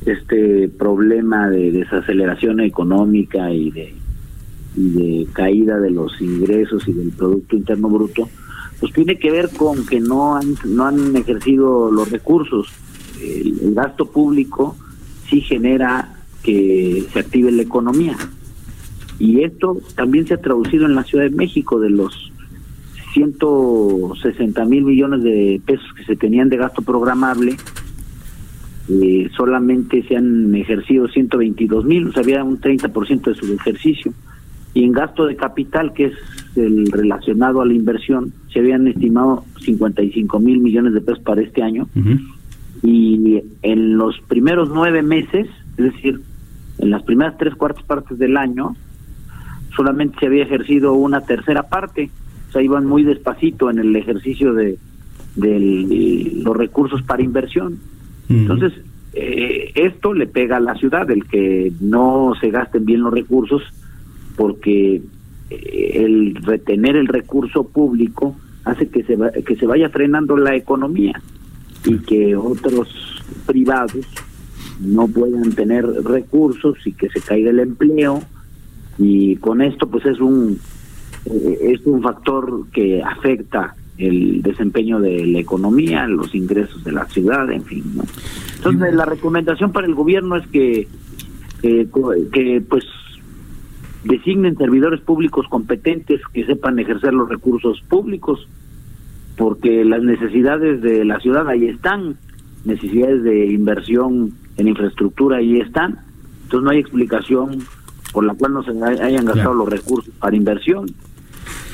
este 0.05 0.67
problema 0.67 1.49
de 1.49 1.71
desaceleración 1.71 2.59
económica 2.59 3.53
y 3.53 3.71
de, 3.71 5.27
caída 5.31 5.79
de 5.79 5.91
los 5.91 6.19
ingresos 6.19 6.85
y 6.87 6.93
del 6.93 7.11
producto 7.11 7.55
interno 7.55 7.87
bruto 7.87 8.27
pues 8.79 8.91
tiene 8.91 9.17
que 9.17 9.31
ver 9.31 9.49
con 9.55 9.85
que 9.85 10.01
no 10.01 10.35
han 10.35 10.55
no 10.65 10.87
han 10.87 11.15
ejercido 11.15 11.91
los 11.91 12.11
recursos. 12.11 12.67
El 13.21 13.73
gasto 13.73 14.07
público 14.07 14.75
sí 15.29 15.39
genera 15.39 16.15
que 16.41 17.05
se 17.13 17.19
active 17.19 17.51
la 17.51 17.61
economía 17.61 18.17
y 19.23 19.41
esto 19.41 19.77
también 19.95 20.27
se 20.27 20.33
ha 20.33 20.41
traducido 20.41 20.85
en 20.85 20.95
la 20.95 21.03
Ciudad 21.03 21.23
de 21.23 21.29
México 21.29 21.79
de 21.79 21.89
los 21.89 22.29
160 23.13 24.65
mil 24.65 24.83
millones 24.83 25.23
de 25.23 25.61
pesos 25.65 25.85
que 25.95 26.03
se 26.03 26.17
tenían 26.17 26.49
de 26.49 26.57
gasto 26.57 26.81
programable, 26.81 27.55
eh, 28.89 29.29
solamente 29.33 30.03
se 30.09 30.17
han 30.17 30.53
ejercido 30.55 31.07
122 31.07 31.85
mil, 31.85 32.07
o 32.07 32.11
sea, 32.11 32.21
había 32.21 32.43
un 32.43 32.59
30% 32.59 33.21
de 33.23 33.35
su 33.35 33.53
ejercicio. 33.53 34.13
Y 34.73 34.83
en 34.83 34.91
gasto 34.91 35.25
de 35.25 35.37
capital, 35.37 35.93
que 35.93 36.07
es 36.07 36.13
el 36.57 36.91
relacionado 36.91 37.61
a 37.61 37.65
la 37.65 37.73
inversión, 37.73 38.33
se 38.51 38.59
habían 38.59 38.89
estimado 38.89 39.45
55 39.61 40.37
mil 40.41 40.59
millones 40.59 40.93
de 40.93 40.99
pesos 40.99 41.23
para 41.23 41.41
este 41.41 41.63
año. 41.63 41.87
Y 42.81 43.41
en 43.61 43.97
los 43.97 44.19
primeros 44.27 44.69
nueve 44.69 45.01
meses, 45.01 45.47
es 45.77 45.93
decir, 45.93 46.19
en 46.79 46.89
las 46.89 47.03
primeras 47.03 47.37
tres 47.37 47.55
cuartas 47.55 47.85
partes 47.85 48.17
del 48.17 48.35
año, 48.35 48.75
solamente 49.75 50.19
se 50.19 50.27
había 50.27 50.43
ejercido 50.43 50.93
una 50.93 51.21
tercera 51.21 51.63
parte 51.63 52.09
sea, 52.53 52.61
iban 52.61 52.85
muy 52.85 53.03
despacito 53.03 53.69
en 53.69 53.79
el 53.79 53.95
ejercicio 53.95 54.53
de, 54.53 54.77
los 55.35 56.55
recursos 56.55 57.01
para 57.01 57.23
inversión. 57.23 57.79
Entonces, 58.29 58.73
eh, 59.13 59.71
esto 59.75 60.13
le 60.13 60.27
pega 60.27 60.57
a 60.57 60.61
la 60.61 60.75
ciudad, 60.75 61.09
el 61.11 61.25
que 61.25 61.71
no 61.81 62.33
se 62.39 62.51
gasten 62.51 62.85
bien 62.85 63.01
los 63.01 63.13
recursos, 63.13 63.61
porque 64.37 65.01
eh, 65.49 65.91
el 65.95 66.35
retener 66.35 66.95
el 66.95 67.07
recurso 67.07 67.67
público 67.67 68.35
hace 68.63 68.87
que 68.87 69.03
se, 69.03 69.17
que 69.43 69.55
se 69.55 69.65
vaya 69.65 69.89
frenando 69.89 70.37
la 70.37 70.55
economía 70.55 71.19
y 71.85 71.97
que 71.97 72.35
otros 72.35 72.87
privados 73.45 74.07
no 74.79 75.07
puedan 75.07 75.51
tener 75.51 75.85
recursos 75.85 76.77
y 76.85 76.93
que 76.93 77.09
se 77.09 77.19
caiga 77.19 77.49
el 77.49 77.59
empleo 77.59 78.21
y 78.97 79.35
con 79.37 79.61
esto 79.61 79.87
pues 79.87 80.05
es 80.05 80.19
un 80.19 80.59
eh, 81.25 81.57
es 81.73 81.85
un 81.85 82.01
factor 82.01 82.67
que 82.71 83.01
afecta 83.01 83.75
el 83.97 84.41
desempeño 84.41 84.99
de 84.99 85.25
la 85.25 85.39
economía, 85.39 86.07
los 86.07 86.33
ingresos 86.33 86.83
de 86.83 86.91
la 86.91 87.05
ciudad, 87.05 87.49
en 87.51 87.63
fin. 87.63 87.83
Entonces, 88.55 88.93
la 88.93 89.05
recomendación 89.05 89.71
para 89.71 89.87
el 89.87 89.93
gobierno 89.93 90.35
es 90.35 90.47
que, 90.47 90.87
que 91.61 92.63
pues 92.67 92.83
designen 94.03 94.57
servidores 94.57 94.99
públicos 95.01 95.47
competentes 95.47 96.21
que 96.33 96.45
sepan 96.45 96.79
ejercer 96.79 97.13
los 97.13 97.29
recursos 97.29 97.81
públicos, 97.87 98.47
porque 99.37 99.85
las 99.85 100.03
necesidades 100.03 100.81
de 100.81 101.05
la 101.05 101.19
ciudad 101.19 101.47
ahí 101.47 101.67
están, 101.67 102.17
necesidades 102.65 103.23
de 103.23 103.45
inversión 103.47 104.33
en 104.57 104.67
infraestructura 104.67 105.37
ahí 105.37 105.59
están, 105.59 105.99
entonces 106.43 106.65
no 106.65 106.71
hay 106.71 106.79
explicación 106.79 107.59
por 108.13 108.23
la 108.23 108.33
cual 108.35 108.53
no 108.53 108.63
se 108.63 108.71
hayan 109.03 109.25
gastado 109.25 109.53
los 109.53 109.67
recursos 109.67 110.13
para 110.19 110.35
inversión 110.35 110.85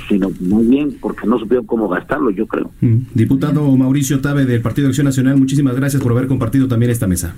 sino 0.09 0.31
muy 0.39 0.65
bien 0.65 0.97
porque 0.99 1.27
no 1.27 1.37
supieron 1.37 1.65
cómo 1.67 1.87
gastarlo, 1.87 2.31
yo 2.31 2.47
creo. 2.47 2.71
Mm. 2.81 2.97
Diputado 3.13 3.63
Mauricio 3.77 4.19
Tabe 4.19 4.45
del 4.45 4.61
Partido 4.61 4.87
de 4.87 4.89
Acción 4.89 5.05
Nacional, 5.05 5.37
muchísimas 5.37 5.75
gracias 5.75 6.01
por 6.01 6.11
haber 6.11 6.27
compartido 6.27 6.67
también 6.67 6.91
esta 6.91 7.05
mesa. 7.05 7.35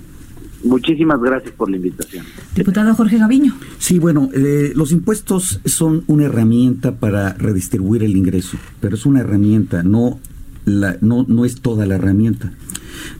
Muchísimas 0.64 1.20
gracias 1.20 1.52
por 1.54 1.70
la 1.70 1.76
invitación. 1.76 2.24
Diputado 2.54 2.94
Jorge 2.94 3.18
Gaviño. 3.18 3.54
Sí, 3.78 3.98
bueno, 3.98 4.30
eh, 4.32 4.72
los 4.74 4.92
impuestos 4.92 5.60
son 5.64 6.04
una 6.06 6.24
herramienta 6.24 6.96
para 6.96 7.34
redistribuir 7.34 8.04
el 8.04 8.16
ingreso, 8.16 8.56
pero 8.80 8.94
es 8.94 9.04
una 9.04 9.20
herramienta, 9.20 9.82
no, 9.82 10.18
la, 10.64 10.96
no, 11.00 11.26
no 11.28 11.44
es 11.44 11.60
toda 11.60 11.84
la 11.84 11.96
herramienta. 11.96 12.52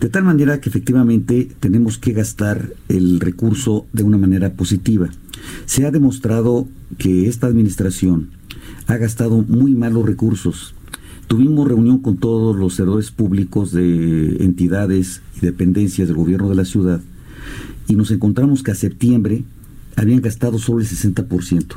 De 0.00 0.08
tal 0.08 0.24
manera 0.24 0.60
que 0.60 0.68
efectivamente 0.68 1.48
tenemos 1.60 1.98
que 1.98 2.12
gastar 2.12 2.72
el 2.88 3.20
recurso 3.20 3.86
de 3.92 4.02
una 4.02 4.18
manera 4.18 4.54
positiva. 4.54 5.10
Se 5.66 5.86
ha 5.86 5.90
demostrado 5.90 6.68
que 6.98 7.28
esta 7.28 7.46
administración 7.46 8.30
ha 8.86 8.96
gastado 8.96 9.42
muy 9.42 9.74
malos 9.74 10.06
recursos. 10.06 10.74
Tuvimos 11.26 11.68
reunión 11.68 11.98
con 11.98 12.18
todos 12.18 12.56
los 12.56 12.74
servidores 12.74 13.10
públicos 13.10 13.72
de 13.72 14.36
entidades 14.44 15.22
y 15.36 15.46
dependencias 15.46 16.08
del 16.08 16.16
gobierno 16.16 16.48
de 16.48 16.56
la 16.56 16.64
ciudad 16.64 17.00
y 17.88 17.94
nos 17.96 18.10
encontramos 18.10 18.62
que 18.62 18.70
a 18.70 18.74
septiembre 18.74 19.44
habían 19.96 20.20
gastado 20.20 20.58
solo 20.58 20.80
el 20.80 20.86
60% 20.86 21.76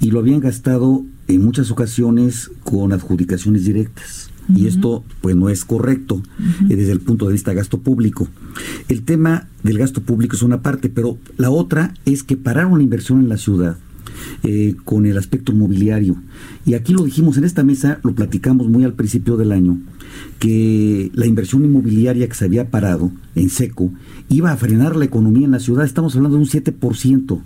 y 0.00 0.10
lo 0.10 0.18
habían 0.18 0.40
gastado 0.40 1.04
en 1.28 1.44
muchas 1.44 1.70
ocasiones 1.70 2.50
con 2.64 2.92
adjudicaciones 2.92 3.64
directas. 3.64 4.31
Y 4.54 4.66
esto 4.66 5.04
pues 5.20 5.36
no 5.36 5.48
es 5.48 5.64
correcto 5.64 6.22
eh, 6.68 6.76
desde 6.76 6.92
el 6.92 7.00
punto 7.00 7.26
de 7.26 7.32
vista 7.32 7.50
de 7.50 7.56
gasto 7.56 7.78
público. 7.78 8.28
El 8.88 9.02
tema 9.02 9.48
del 9.62 9.78
gasto 9.78 10.02
público 10.02 10.36
es 10.36 10.42
una 10.42 10.62
parte, 10.62 10.88
pero 10.88 11.18
la 11.36 11.50
otra 11.50 11.94
es 12.04 12.22
que 12.22 12.36
pararon 12.36 12.78
la 12.78 12.84
inversión 12.84 13.20
en 13.20 13.28
la 13.28 13.36
ciudad 13.36 13.76
eh, 14.42 14.74
con 14.84 15.06
el 15.06 15.16
aspecto 15.18 15.52
inmobiliario. 15.52 16.16
Y 16.66 16.74
aquí 16.74 16.92
lo 16.92 17.04
dijimos 17.04 17.38
en 17.38 17.44
esta 17.44 17.62
mesa, 17.62 18.00
lo 18.02 18.14
platicamos 18.14 18.68
muy 18.68 18.84
al 18.84 18.94
principio 18.94 19.36
del 19.36 19.52
año, 19.52 19.78
que 20.38 21.10
la 21.14 21.26
inversión 21.26 21.64
inmobiliaria 21.64 22.28
que 22.28 22.34
se 22.34 22.44
había 22.44 22.70
parado 22.70 23.10
en 23.34 23.48
seco 23.48 23.90
iba 24.28 24.52
a 24.52 24.56
frenar 24.56 24.96
la 24.96 25.04
economía 25.04 25.46
en 25.46 25.52
la 25.52 25.60
ciudad. 25.60 25.84
Estamos 25.84 26.16
hablando 26.16 26.36
de 26.36 26.42
un 26.42 26.48
7% 26.48 27.40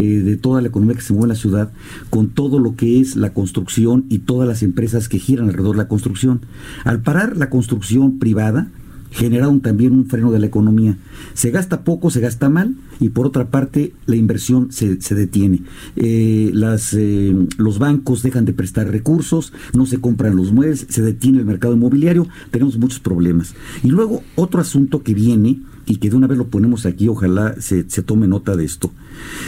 eh, 0.00 0.20
de 0.20 0.36
toda 0.36 0.60
la 0.60 0.68
economía 0.68 0.96
que 0.96 1.02
se 1.02 1.12
mueve 1.12 1.26
en 1.26 1.28
la 1.30 1.34
ciudad, 1.34 1.72
con 2.08 2.30
todo 2.30 2.58
lo 2.58 2.74
que 2.74 3.00
es 3.00 3.16
la 3.16 3.34
construcción 3.34 4.06
y 4.08 4.20
todas 4.20 4.48
las 4.48 4.62
empresas 4.62 5.08
que 5.08 5.18
giran 5.18 5.48
alrededor 5.48 5.76
de 5.76 5.82
la 5.82 5.88
construcción. 5.88 6.40
Al 6.84 7.02
parar 7.02 7.36
la 7.36 7.50
construcción 7.50 8.18
privada, 8.18 8.70
generaron 9.10 9.60
también 9.60 9.92
un 9.92 10.06
freno 10.06 10.30
de 10.30 10.38
la 10.38 10.46
economía. 10.46 10.96
Se 11.34 11.50
gasta 11.50 11.84
poco, 11.84 12.10
se 12.10 12.20
gasta 12.20 12.48
mal 12.48 12.76
y 13.00 13.10
por 13.10 13.26
otra 13.26 13.50
parte 13.50 13.92
la 14.06 14.16
inversión 14.16 14.72
se, 14.72 15.00
se 15.00 15.14
detiene. 15.14 15.62
Eh, 15.96 16.50
las, 16.54 16.94
eh, 16.94 17.34
los 17.58 17.78
bancos 17.78 18.22
dejan 18.22 18.44
de 18.44 18.52
prestar 18.52 18.88
recursos, 18.88 19.52
no 19.74 19.86
se 19.86 20.00
compran 20.00 20.36
los 20.36 20.52
muebles, 20.52 20.86
se 20.88 21.02
detiene 21.02 21.38
el 21.38 21.44
mercado 21.44 21.74
inmobiliario, 21.74 22.26
tenemos 22.50 22.78
muchos 22.78 23.00
problemas. 23.00 23.54
Y 23.82 23.88
luego 23.88 24.22
otro 24.36 24.60
asunto 24.60 25.02
que 25.02 25.14
viene 25.14 25.60
y 25.90 25.96
que 25.96 26.08
de 26.08 26.14
una 26.14 26.28
vez 26.28 26.38
lo 26.38 26.46
ponemos 26.46 26.86
aquí, 26.86 27.08
ojalá 27.08 27.56
se, 27.60 27.90
se 27.90 28.04
tome 28.04 28.28
nota 28.28 28.54
de 28.54 28.64
esto. 28.64 28.92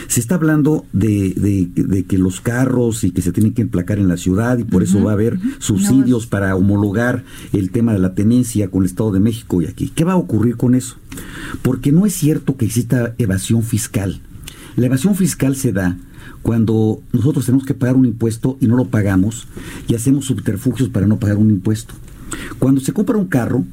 Se 0.09 0.19
está 0.19 0.35
hablando 0.35 0.85
de, 0.93 1.35
de, 1.37 2.03
que 2.03 2.19
los 2.19 2.41
carros 2.41 3.05
y 3.05 3.13
que 3.13 3.23
se 3.23 3.31
tienen 3.31 3.55
que 3.55 3.63
emplacar 3.63 4.01
en 4.01 4.09
la 4.09 4.17
ciudad 4.17 4.59
y 4.59 4.65
por 4.65 4.83
eso 4.83 5.01
va 5.05 5.13
a 5.13 5.15
haber 5.15 5.39
subsidios 5.61 6.27
para 6.27 6.57
homologar 6.57 7.23
el 7.53 7.71
tema 7.71 7.93
de 7.93 8.01
la 8.01 8.17
tenencia 8.17 8.69
con 8.69 8.83
el 8.83 8.87
Estado 8.87 9.13
de 9.13 9.21
México 9.21 9.63
y 9.63 9.67
aquí. 9.67 9.93
¿Qué 9.95 10.03
va 10.03 10.15
a 10.15 10.17
ocurrir 10.17 10.57
con 10.57 10.75
eso? 10.75 10.97
Porque 11.63 11.93
no 11.93 12.07
es 12.07 12.15
cierto 12.15 12.57
que 12.57 12.65
exista 12.65 13.15
evasión 13.19 13.63
fiscal. 13.63 14.21
La 14.75 14.87
evasión 14.87 15.15
fiscal 15.15 15.55
se 15.55 15.73
da 15.73 15.97
cuando 16.43 17.01
nosotros 17.13 17.47
tenemos 17.47 17.65
que 17.65 17.75
pagar 17.75 17.95
un 17.95 18.07
impuesto 18.07 18.59
y 18.61 18.67
no 18.67 18.75
lo 18.75 18.87
pagamos 18.87 19.47
y 19.87 19.95
hacemos 19.95 20.25
subterfugios 20.25 20.89
para 20.89 21.07
no 21.07 21.21
pagar 21.21 21.37
un 21.37 21.51
impuesto. 21.51 21.95
Cuando 22.59 22.81
se 22.81 22.93
compra 22.93 23.17
un 23.17 23.27
carro, 23.27 23.65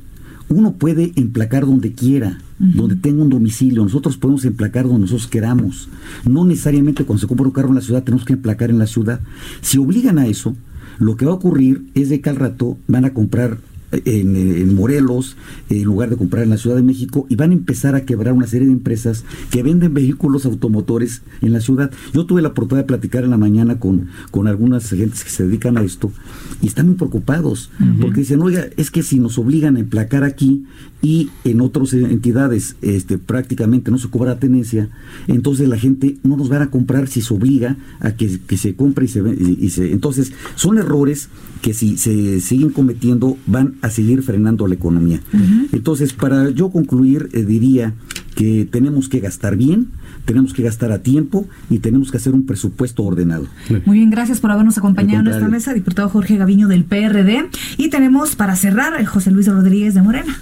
uno 0.49 0.73
puede 0.73 1.11
emplacar 1.15 1.65
donde 1.65 1.93
quiera, 1.93 2.39
donde 2.57 2.95
tenga 2.95 3.21
un 3.21 3.29
domicilio. 3.29 3.83
Nosotros 3.83 4.17
podemos 4.17 4.43
emplacar 4.45 4.85
donde 4.85 5.01
nosotros 5.01 5.27
queramos. 5.27 5.89
No 6.25 6.43
necesariamente 6.45 7.05
cuando 7.05 7.21
se 7.21 7.27
compra 7.27 7.45
un 7.45 7.53
carro 7.53 7.69
en 7.69 7.75
la 7.75 7.81
ciudad 7.81 8.03
tenemos 8.03 8.25
que 8.25 8.33
emplacar 8.33 8.69
en 8.69 8.79
la 8.79 8.87
ciudad. 8.87 9.21
Si 9.61 9.77
obligan 9.77 10.17
a 10.17 10.27
eso, 10.27 10.55
lo 10.97 11.15
que 11.15 11.25
va 11.25 11.31
a 11.31 11.35
ocurrir 11.35 11.85
es 11.93 12.09
de 12.09 12.19
que 12.21 12.29
al 12.29 12.35
rato 12.35 12.77
van 12.87 13.05
a 13.05 13.13
comprar 13.13 13.59
en, 13.91 14.75
Morelos, 14.75 15.37
en 15.69 15.83
lugar 15.83 16.09
de 16.09 16.17
comprar 16.17 16.43
en 16.43 16.49
la 16.49 16.57
Ciudad 16.57 16.75
de 16.75 16.83
México, 16.83 17.25
y 17.29 17.35
van 17.35 17.51
a 17.51 17.53
empezar 17.53 17.95
a 17.95 18.05
quebrar 18.05 18.33
una 18.33 18.47
serie 18.47 18.67
de 18.67 18.73
empresas 18.73 19.25
que 19.51 19.63
venden 19.63 19.93
vehículos 19.93 20.45
automotores 20.45 21.21
en 21.41 21.53
la 21.53 21.61
ciudad. 21.61 21.91
Yo 22.13 22.25
tuve 22.25 22.41
la 22.41 22.49
oportunidad 22.49 22.83
de 22.83 22.87
platicar 22.87 23.23
en 23.23 23.31
la 23.31 23.37
mañana 23.37 23.79
con, 23.79 24.07
con 24.31 24.47
algunas 24.47 24.89
gentes 24.89 25.23
que 25.23 25.29
se 25.29 25.45
dedican 25.45 25.77
a 25.77 25.81
esto 25.81 26.11
y 26.61 26.67
están 26.67 26.87
muy 26.87 26.95
preocupados 26.95 27.71
porque 28.01 28.21
dicen, 28.21 28.41
oiga, 28.41 28.67
es 28.77 28.91
que 28.91 29.03
si 29.03 29.19
nos 29.19 29.37
obligan 29.37 29.77
a 29.77 29.79
emplacar 29.79 30.23
aquí 30.23 30.65
y 31.01 31.29
en 31.45 31.61
otras 31.61 31.93
entidades 31.93 32.75
este, 32.81 33.17
prácticamente 33.17 33.89
no 33.89 33.97
se 33.97 34.09
cobra 34.09 34.39
tenencia, 34.39 34.89
entonces 35.27 35.69
la 35.69 35.77
gente 35.77 36.17
no 36.23 36.35
nos 36.35 36.51
va 36.51 36.61
a 36.61 36.69
comprar 36.69 37.07
si 37.07 37.21
se 37.21 37.33
obliga 37.33 37.77
a 37.99 38.11
que, 38.11 38.39
se 38.57 38.75
compre 38.75 39.05
y 39.05 39.07
se, 39.07 39.21
y 39.21 39.69
se... 39.69 39.91
Entonces, 39.91 40.33
son 40.55 40.77
errores 40.77 41.29
que 41.61 41.73
si 41.73 41.97
se 41.97 42.41
siguen 42.41 42.69
cometiendo 42.69 43.37
van 43.45 43.75
a 43.81 43.89
seguir 43.89 44.23
frenando 44.23 44.67
la 44.67 44.75
economía. 44.75 45.21
Entonces, 45.71 46.13
para 46.13 46.49
yo 46.49 46.69
concluir, 46.69 47.29
eh, 47.33 47.43
diría 47.43 47.93
que 48.35 48.67
tenemos 48.69 49.09
que 49.09 49.19
gastar 49.19 49.57
bien, 49.57 49.87
tenemos 50.25 50.53
que 50.53 50.63
gastar 50.63 50.91
a 50.91 50.99
tiempo 50.99 51.47
y 51.69 51.79
tenemos 51.79 52.11
que 52.11 52.17
hacer 52.17 52.33
un 52.33 52.45
presupuesto 52.45 53.03
ordenado. 53.03 53.47
Muy 53.85 53.97
bien, 53.97 54.09
gracias 54.09 54.39
por 54.39 54.51
habernos 54.51 54.77
acompañado 54.77 55.19
en 55.19 55.25
nuestra 55.25 55.47
mesa, 55.49 55.73
diputado 55.73 56.07
Jorge 56.09 56.37
Gaviño 56.37 56.67
del 56.67 56.85
PRD. 56.85 57.49
Y 57.77 57.89
tenemos 57.89 58.35
para 58.35 58.55
cerrar 58.55 59.03
José 59.05 59.31
Luis 59.31 59.47
Rodríguez 59.47 59.93
de 59.93 60.01
Morena. 60.01 60.37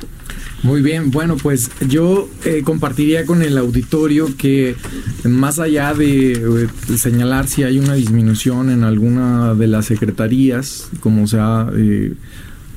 Muy 0.64 0.82
bien, 0.82 1.12
bueno, 1.12 1.38
pues 1.38 1.70
yo 1.88 2.28
eh, 2.44 2.64
compartiría 2.64 3.26
con 3.26 3.44
el 3.44 3.58
auditorio 3.60 4.36
que 4.38 4.76
más 5.24 5.60
allá 5.60 5.94
de 5.94 6.32
eh, 6.32 6.68
señalar 6.98 7.48
si 7.48 7.64
hay 7.64 7.78
una 7.78 7.94
disminución 7.94 8.72
en 8.72 8.84
alguna 8.84 9.54
de 9.54 9.68
las 9.68 9.86
secretarías, 9.86 10.90
como 11.00 11.28
se 11.28 11.38
ha 11.40 11.70
eh, 11.76 12.14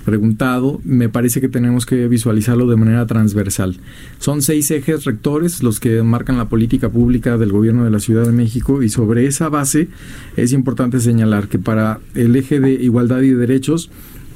preguntado, 0.05 0.81
me 0.85 1.09
parece 1.09 1.41
que 1.41 1.49
tenemos 1.49 1.87
que 1.87 2.07
visualizarlo 2.07 2.67
de 2.67 2.77
manera 2.77 3.07
transversal. 3.07 3.79
Son 4.19 4.43
seis 4.43 4.71
ejes 4.71 5.05
rectores 5.05 5.63
los 5.63 5.81
que 5.81 6.03
marcan 6.03 6.37
la 6.37 6.49
política 6.49 6.91
pública 6.91 7.39
del 7.39 7.51
gobierno 7.51 7.85
de 7.85 7.91
la 7.91 8.01
Ciudad 8.01 8.27
de 8.27 8.33
México 8.33 8.83
y 8.83 8.91
sobre 8.91 9.27
esa 9.27 9.49
base 9.49 9.89
es 10.37 10.53
importante 10.53 11.01
señalar 11.01 11.49
que 11.49 11.59
para 11.59 12.01
el 12.15 12.37
eje 12.37 12.61
de 12.61 12.73
igualdad 12.73 13.23
y 13.23 13.31
derechos, 13.31 13.91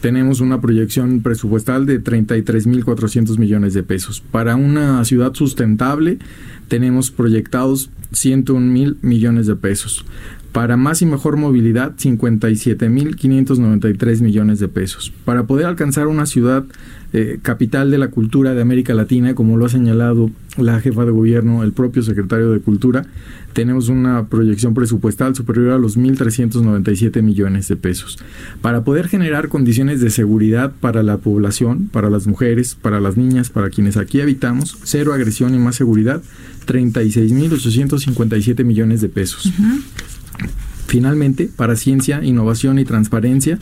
tenemos 0.04 0.42
una 0.42 0.60
proyección 0.60 1.22
presupuestal 1.22 1.86
de 1.86 1.98
33.400 1.98 3.38
millones 3.38 3.72
de 3.72 3.82
pesos. 3.82 4.20
Para 4.20 4.54
una 4.54 5.02
ciudad 5.06 5.32
sustentable 5.32 6.18
tenemos 6.68 7.10
proyectados 7.10 7.88
101 8.12 8.60
mil 8.66 8.98
millones 9.00 9.46
de 9.46 9.56
pesos. 9.56 10.04
Para 10.54 10.76
más 10.76 11.02
y 11.02 11.06
mejor 11.06 11.36
movilidad, 11.36 11.96
57.593 11.96 14.20
millones 14.20 14.60
de 14.60 14.68
pesos. 14.68 15.12
Para 15.24 15.48
poder 15.48 15.66
alcanzar 15.66 16.06
una 16.06 16.26
ciudad 16.26 16.62
eh, 17.12 17.40
capital 17.42 17.90
de 17.90 17.98
la 17.98 18.06
cultura 18.06 18.54
de 18.54 18.62
América 18.62 18.94
Latina, 18.94 19.34
como 19.34 19.56
lo 19.56 19.66
ha 19.66 19.68
señalado 19.68 20.30
la 20.56 20.80
jefa 20.80 21.04
de 21.04 21.10
gobierno, 21.10 21.64
el 21.64 21.72
propio 21.72 22.04
secretario 22.04 22.52
de 22.52 22.60
Cultura, 22.60 23.04
tenemos 23.52 23.88
una 23.88 24.26
proyección 24.26 24.74
presupuestal 24.74 25.34
superior 25.34 25.72
a 25.72 25.78
los 25.78 25.98
1.397 25.98 27.20
millones 27.20 27.66
de 27.66 27.74
pesos. 27.74 28.20
Para 28.62 28.84
poder 28.84 29.08
generar 29.08 29.48
condiciones 29.48 30.00
de 30.00 30.10
seguridad 30.10 30.72
para 30.78 31.02
la 31.02 31.18
población, 31.18 31.88
para 31.88 32.10
las 32.10 32.28
mujeres, 32.28 32.76
para 32.80 33.00
las 33.00 33.16
niñas, 33.16 33.50
para 33.50 33.70
quienes 33.70 33.96
aquí 33.96 34.20
habitamos, 34.20 34.78
cero 34.84 35.14
agresión 35.14 35.52
y 35.52 35.58
más 35.58 35.74
seguridad, 35.74 36.22
36.857 36.68 38.62
millones 38.62 39.00
de 39.00 39.08
pesos. 39.08 39.52
Finalmente, 40.86 41.48
para 41.54 41.76
ciencia, 41.76 42.22
innovación 42.22 42.78
y 42.78 42.84
transparencia, 42.84 43.58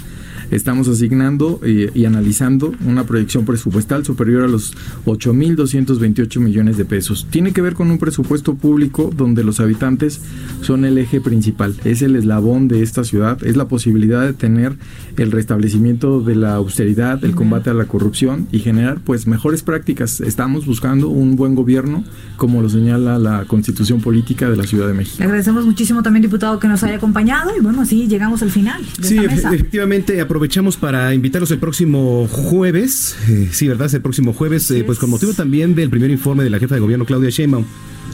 estamos 0.50 0.88
asignando 0.88 1.60
eh, 1.64 1.90
y 1.94 2.04
analizando 2.04 2.74
una 2.84 3.04
proyección 3.04 3.44
presupuestal 3.44 4.04
superior 4.04 4.44
a 4.44 4.48
los 4.48 4.74
8.228 5.06 6.40
millones 6.40 6.76
de 6.76 6.84
pesos. 6.84 7.26
Tiene 7.30 7.52
que 7.52 7.62
ver 7.62 7.74
con 7.74 7.90
un 7.90 7.98
presupuesto 7.98 8.54
público 8.54 9.10
donde 9.16 9.44
los 9.44 9.60
habitantes 9.60 10.20
son 10.60 10.84
el 10.84 10.98
eje 10.98 11.20
principal, 11.20 11.74
es 11.84 12.02
el 12.02 12.16
eslabón 12.16 12.68
de 12.68 12.82
esta 12.82 13.04
ciudad, 13.04 13.42
es 13.46 13.56
la 13.56 13.68
posibilidad 13.68 14.22
de 14.22 14.32
tener 14.34 14.76
el 15.16 15.30
restablecimiento 15.30 16.20
de 16.20 16.34
la 16.34 16.56
austeridad, 16.56 17.24
el 17.24 17.34
combate 17.34 17.70
a 17.70 17.74
la 17.74 17.86
corrupción 17.86 18.46
y 18.52 18.58
generar 18.58 19.00
pues 19.00 19.26
mejores 19.26 19.62
prácticas. 19.62 20.20
Estamos 20.20 20.66
buscando 20.66 21.08
un 21.08 21.36
buen 21.36 21.54
gobierno, 21.54 22.04
como 22.36 22.60
lo 22.60 22.68
señala 22.68 23.18
la 23.18 23.44
Constitución 23.46 24.00
Política 24.00 24.50
de 24.50 24.56
la 24.56 24.64
Ciudad 24.64 24.86
de 24.86 24.94
México. 24.94 25.16
Le 25.18 25.24
agradecemos 25.24 25.64
muchísimo 25.64 26.02
también, 26.02 26.22
diputado, 26.22 26.58
que 26.58 26.68
nos 26.68 26.82
haya 26.82 26.96
acompañado 26.96 27.11
y 27.56 27.60
bueno, 27.60 27.82
así 27.82 28.06
llegamos 28.08 28.42
al 28.42 28.50
final. 28.50 28.84
De 28.98 29.08
sí, 29.08 29.18
efectivamente, 29.18 30.20
aprovechamos 30.20 30.76
para 30.76 31.14
invitarlos 31.14 31.50
el 31.50 31.58
próximo 31.58 32.26
jueves, 32.28 33.16
eh, 33.28 33.48
sí, 33.52 33.68
¿verdad? 33.68 33.92
El 33.94 34.00
próximo 34.00 34.32
jueves, 34.32 34.70
eh, 34.70 34.82
pues 34.84 34.98
con 34.98 35.10
motivo 35.10 35.32
también 35.32 35.74
del 35.74 35.90
primer 35.90 36.10
informe 36.10 36.44
de 36.44 36.50
la 36.50 36.58
jefa 36.58 36.74
de 36.74 36.80
gobierno, 36.80 37.04
Claudia 37.04 37.30
Sheinbaum. 37.30 37.64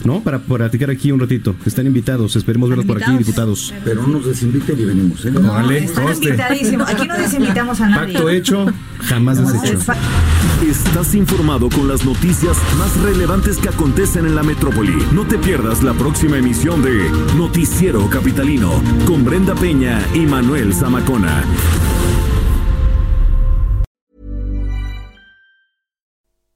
¿No? 0.05 0.21
Para 0.21 0.39
platicar 0.39 0.89
aquí 0.89 1.11
un 1.11 1.19
ratito. 1.19 1.55
Están 1.65 1.87
invitados, 1.87 2.35
esperemos 2.35 2.69
verlos 2.69 2.85
por 2.85 3.01
aquí, 3.01 3.17
diputados. 3.17 3.73
Pero 3.83 4.01
no 4.01 4.07
nos 4.07 4.25
desinviten 4.25 4.79
y 4.79 4.85
venimos, 4.85 5.25
¿eh? 5.25 5.31
No, 5.31 5.53
vale, 5.53 5.89
Aquí 6.87 7.07
no 7.07 7.17
desinvitamos 7.17 7.81
a 7.81 7.89
nadie. 7.89 8.13
Pacto 8.13 8.29
hecho, 8.29 8.65
jamás 9.01 9.37
deshecho. 9.37 9.79
Estás 10.69 11.15
informado 11.15 11.69
con 11.69 11.87
las 11.87 12.05
noticias 12.05 12.57
más 12.77 12.95
relevantes 13.01 13.57
que 13.57 13.69
acontecen 13.69 14.25
en 14.25 14.35
la 14.35 14.43
metrópoli. 14.43 14.95
No 15.11 15.25
te 15.25 15.37
pierdas 15.37 15.83
la 15.83 15.93
próxima 15.93 16.37
emisión 16.37 16.81
de 16.81 17.09
Noticiero 17.37 18.09
Capitalino 18.09 18.81
con 19.05 19.23
Brenda 19.23 19.55
Peña 19.55 19.99
y 20.13 20.25
Manuel 20.25 20.73
Zamacona. 20.73 21.43